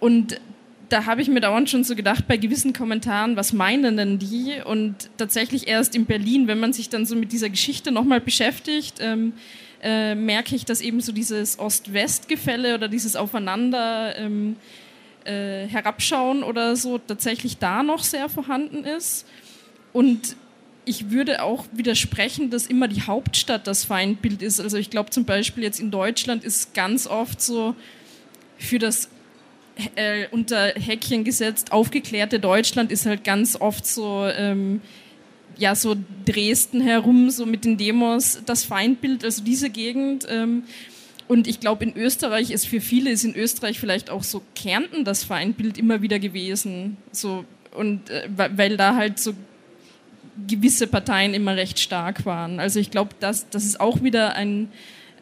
[0.00, 0.40] Und
[0.88, 4.54] da habe ich mir dauernd schon so gedacht, bei gewissen Kommentaren, was meinen denn die?
[4.64, 8.96] Und tatsächlich erst in Berlin, wenn man sich dann so mit dieser Geschichte nochmal beschäftigt,
[9.00, 9.32] ähm,
[9.82, 14.56] äh, merke ich, dass eben so dieses Ost-West-Gefälle oder dieses Aufeinander ähm,
[15.24, 19.26] äh, herabschauen oder so tatsächlich da noch sehr vorhanden ist.
[19.92, 20.36] Und
[20.84, 24.60] ich würde auch widersprechen, dass immer die Hauptstadt das Feindbild ist.
[24.60, 27.74] Also ich glaube zum Beispiel jetzt in Deutschland ist ganz oft so
[28.58, 29.08] für das
[29.96, 34.80] äh, unter Häkchen gesetzt aufgeklärte Deutschland ist halt ganz oft so ähm,
[35.56, 40.26] ja so Dresden herum so mit den Demos das Feindbild, also diese Gegend.
[40.28, 40.64] Ähm,
[41.26, 45.04] und ich glaube, in Österreich ist für viele ist in Österreich vielleicht auch so Kärnten
[45.04, 46.98] das Feindbild immer wieder gewesen.
[47.12, 49.32] So und äh, weil da halt so
[50.46, 52.60] gewisse Parteien immer recht stark waren.
[52.60, 54.68] Also ich glaube, das, das ist auch wieder ein,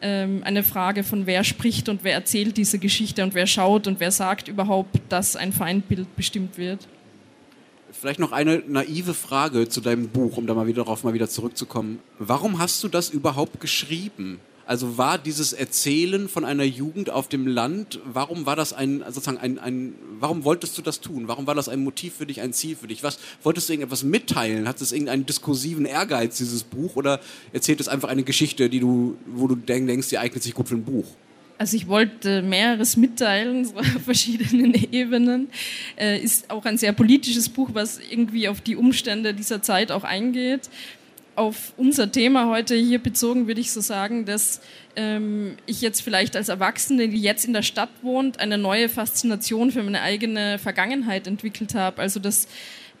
[0.01, 3.99] ähm, eine Frage von wer spricht und wer erzählt diese Geschichte und wer schaut und
[3.99, 6.87] wer sagt überhaupt, dass ein Feindbild bestimmt wird.
[7.91, 11.29] Vielleicht noch eine naive Frage zu deinem Buch, um da mal wieder darauf mal wieder
[11.29, 11.99] zurückzukommen.
[12.17, 14.39] Warum hast du das überhaupt geschrieben?
[14.65, 19.37] Also war dieses Erzählen von einer Jugend auf dem Land, warum war das ein, sozusagen
[19.37, 21.27] ein, ein, warum wolltest du das tun?
[21.27, 23.03] Warum war das ein Motiv für dich, ein Ziel für dich?
[23.03, 24.67] Was, wolltest du irgendetwas mitteilen?
[24.67, 26.95] Hat es irgendeinen diskursiven Ehrgeiz, dieses Buch?
[26.95, 27.19] Oder
[27.51, 30.75] erzählt es einfach eine Geschichte, die du, wo du denkst, die eignet sich gut für
[30.75, 31.07] ein Buch?
[31.57, 35.49] Also ich wollte mehreres mitteilen, so auf verschiedenen Ebenen.
[35.97, 40.05] Äh, ist auch ein sehr politisches Buch, was irgendwie auf die Umstände dieser Zeit auch
[40.05, 40.69] eingeht
[41.35, 44.61] auf unser Thema heute hier bezogen würde ich so sagen, dass
[44.95, 49.71] ähm, ich jetzt vielleicht als Erwachsene, die jetzt in der Stadt wohnt, eine neue Faszination
[49.71, 52.01] für meine eigene Vergangenheit entwickelt habe.
[52.01, 52.47] Also dass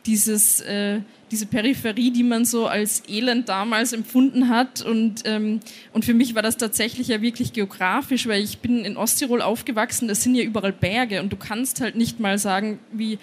[0.05, 0.99] dieses, äh,
[1.31, 4.81] diese Peripherie, die man so als Elend damals empfunden hat.
[4.81, 5.61] Und, ähm,
[5.93, 10.07] und für mich war das tatsächlich ja wirklich geografisch, weil ich bin in Osttirol aufgewachsen,
[10.07, 13.17] das sind ja überall Berge und du kannst halt nicht mal sagen, wie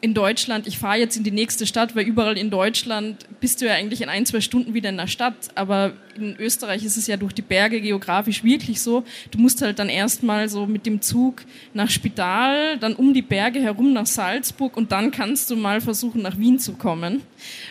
[0.00, 3.66] in Deutschland, ich fahre jetzt in die nächste Stadt, weil überall in Deutschland bist du
[3.66, 5.34] ja eigentlich in ein, zwei Stunden wieder in der Stadt.
[5.56, 9.04] Aber in Österreich ist es ja durch die Berge geografisch wirklich so.
[9.32, 11.42] Du musst halt dann erstmal so mit dem Zug
[11.74, 16.22] nach Spital, dann um die Berge herum nach Salzburg und dann kannst du mal versuchen,
[16.22, 17.22] nach Wien zu kommen.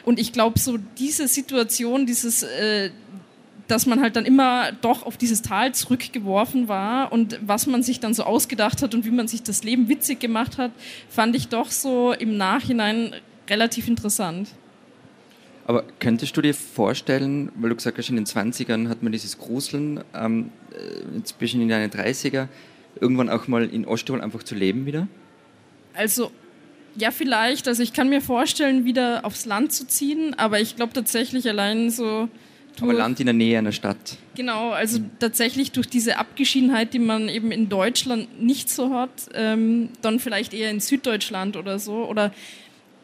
[0.03, 2.89] Und ich glaube, so diese Situation, dieses, äh,
[3.67, 7.99] dass man halt dann immer doch auf dieses Tal zurückgeworfen war und was man sich
[7.99, 10.71] dann so ausgedacht hat und wie man sich das Leben witzig gemacht hat,
[11.09, 13.13] fand ich doch so im Nachhinein
[13.49, 14.49] relativ interessant.
[15.65, 19.37] Aber könntest du dir vorstellen, weil du gesagt hast, in den 20ern hat man dieses
[19.37, 22.47] Gruseln, ähm, äh, jetzt bist du in deinen 30er,
[23.01, 25.09] irgendwann auch mal in Osttirol einfach zu leben wieder?
[25.93, 26.31] Also,
[26.95, 27.67] ja, vielleicht.
[27.67, 31.89] Also, ich kann mir vorstellen, wieder aufs Land zu ziehen, aber ich glaube tatsächlich allein
[31.89, 32.29] so
[32.81, 34.17] aber Land in der Nähe einer Stadt.
[34.35, 39.89] Genau, also tatsächlich durch diese Abgeschiedenheit, die man eben in Deutschland nicht so hat, ähm,
[40.01, 42.05] dann vielleicht eher in Süddeutschland oder so.
[42.05, 42.31] Oder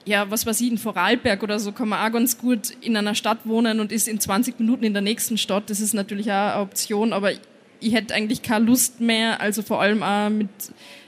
[0.06, 3.16] ja, was weiß ich, in Vorarlberg oder so kann man auch ganz gut in einer
[3.16, 5.70] Stadt wohnen und ist in 20 Minuten in der nächsten Stadt.
[5.70, 7.32] Das ist natürlich auch eine Option, aber
[7.80, 10.50] ich hätte eigentlich keine Lust mehr, also vor allem auch mit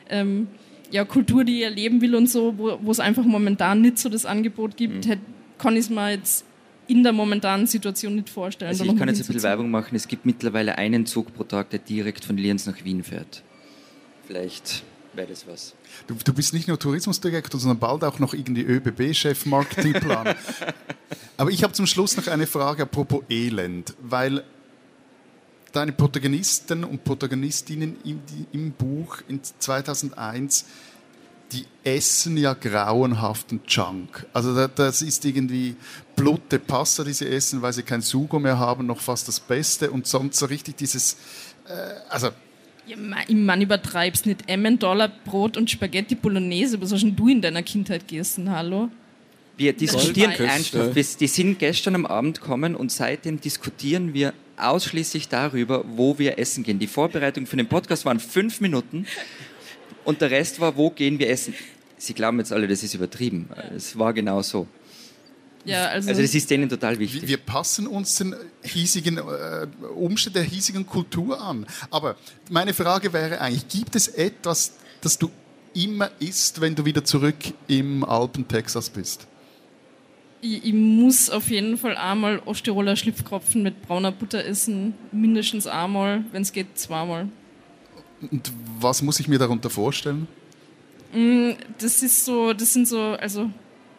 [0.09, 0.47] ähm,
[0.91, 4.25] ja, Kultur, die ich erleben will und so, wo es einfach momentan nicht so das
[4.25, 5.09] Angebot gibt, mhm.
[5.09, 5.21] hätte,
[5.57, 6.45] kann ich es mir jetzt
[6.87, 8.69] in der momentanen Situation nicht vorstellen.
[8.69, 9.95] Also ich kann jetzt ein bisschen Werbung machen.
[9.95, 13.43] Es gibt mittlerweile einen Zug pro Tag, der direkt von Lienz nach Wien fährt.
[14.27, 14.83] Vielleicht
[15.13, 15.73] wäre das was.
[16.07, 20.35] Du, du, bist nicht nur Tourismusdirektor, sondern bald auch noch irgendwie ÖBB-Chef Marketingplan.
[21.37, 24.43] Aber ich habe zum Schluss noch eine Frage apropos Elend, weil
[25.71, 28.21] deine Protagonisten und Protagonistinnen im,
[28.51, 30.65] im Buch in 2001
[31.51, 34.25] die essen ja grauenhaften Junk.
[34.33, 35.75] Also das ist irgendwie
[36.15, 39.39] Blut de Passa, die sie essen, weil sie kein Sugo mehr haben, noch fast das
[39.39, 41.17] Beste und sonst so richtig dieses,
[41.67, 41.73] äh,
[42.09, 42.29] also
[42.87, 44.43] ja, Mann, übertreibst nicht.
[44.47, 48.89] Emmentaler Brot und Spaghetti Bolognese, was hast denn du in deiner Kindheit gegessen, hallo?
[49.57, 51.19] Wir diskutieren ernsthaft.
[51.19, 56.63] Die sind gestern am Abend gekommen und seitdem diskutieren wir ausschließlich darüber, wo wir essen
[56.63, 56.77] gehen.
[56.77, 59.07] Die Vorbereitung für den Podcast waren fünf Minuten
[60.03, 61.55] und der Rest war, wo gehen wir essen.
[61.97, 63.49] Sie glauben jetzt alle, das ist übertrieben.
[63.75, 64.67] Es war genau so.
[65.65, 67.27] Ja, also, also das ist denen total wichtig.
[67.27, 71.65] Wir passen uns den hiesigen äh, Umständen der hiesigen Kultur an.
[71.89, 72.15] Aber
[72.49, 74.73] meine Frage wäre eigentlich, gibt es etwas
[75.05, 75.29] das du
[75.75, 77.35] immer isst, wenn du wieder zurück
[77.67, 79.27] im Alpen Texas bist?
[80.41, 84.95] Ich, ich muss auf jeden Fall einmal Osttiroler Schlipfkropfen mit brauner Butter essen.
[85.11, 87.29] Mindestens einmal, wenn es geht, zweimal.
[88.31, 90.27] Und was muss ich mir darunter vorstellen?
[91.77, 93.49] Das ist so, das sind so, also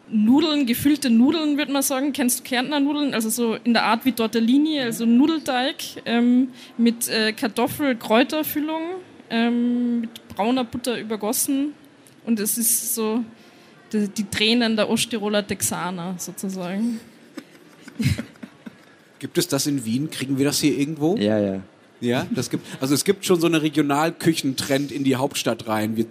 [0.09, 2.13] Nudeln, gefüllte Nudeln, würde man sagen.
[2.13, 3.13] Kennst du Kärntner Nudeln?
[3.13, 8.81] Also so in der Art wie Tortellini, also Nudelteig ähm, mit äh, Kartoffel-Kräuterfüllung,
[9.29, 11.73] ähm, mit brauner Butter übergossen.
[12.25, 13.23] Und es ist so
[13.91, 16.99] die, die Tränen der Osttiroler Texaner sozusagen.
[19.19, 20.09] Gibt es das in Wien?
[20.09, 21.15] Kriegen wir das hier irgendwo?
[21.17, 21.61] Ja, ja.
[21.99, 25.97] Ja, das gibt, also es gibt schon so eine Regionalküchentrend in die Hauptstadt rein.
[25.97, 26.05] Wir,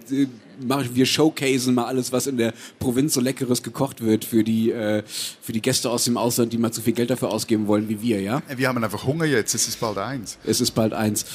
[0.65, 4.71] machen, wir showcasen mal alles, was in der Provinz so leckeres gekocht wird für die,
[4.71, 7.89] äh, für die Gäste aus dem Ausland, die mal zu viel Geld dafür ausgeben wollen
[7.89, 8.41] wie wir, ja?
[8.55, 10.37] Wir haben einfach Hunger jetzt, es ist bald eins.
[10.43, 11.25] Es ist bald eins.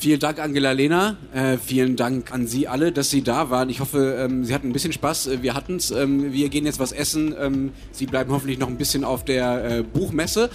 [0.00, 1.16] Vielen Dank, Angela Lena.
[1.34, 3.68] Äh, vielen Dank an Sie alle, dass Sie da waren.
[3.68, 5.26] Ich hoffe, ähm, Sie hatten ein bisschen Spaß.
[5.26, 5.90] Äh, wir hatten es.
[5.90, 7.34] Ähm, wir gehen jetzt was essen.
[7.38, 10.48] Ähm, Sie bleiben hoffentlich noch ein bisschen auf der äh, Buchmesse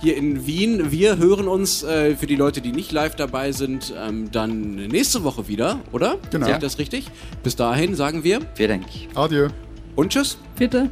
[0.00, 0.90] hier in Wien.
[0.90, 5.22] Wir hören uns äh, für die Leute, die nicht live dabei sind, ähm, dann nächste
[5.22, 6.16] Woche wieder, oder?
[6.32, 6.46] Genau.
[6.46, 7.06] Sehe ich das richtig?
[7.44, 8.86] Bis dahin sagen wir Vielen Dank.
[9.14, 9.46] Adieu.
[9.94, 10.38] und tschüss.
[10.58, 10.90] Bitte.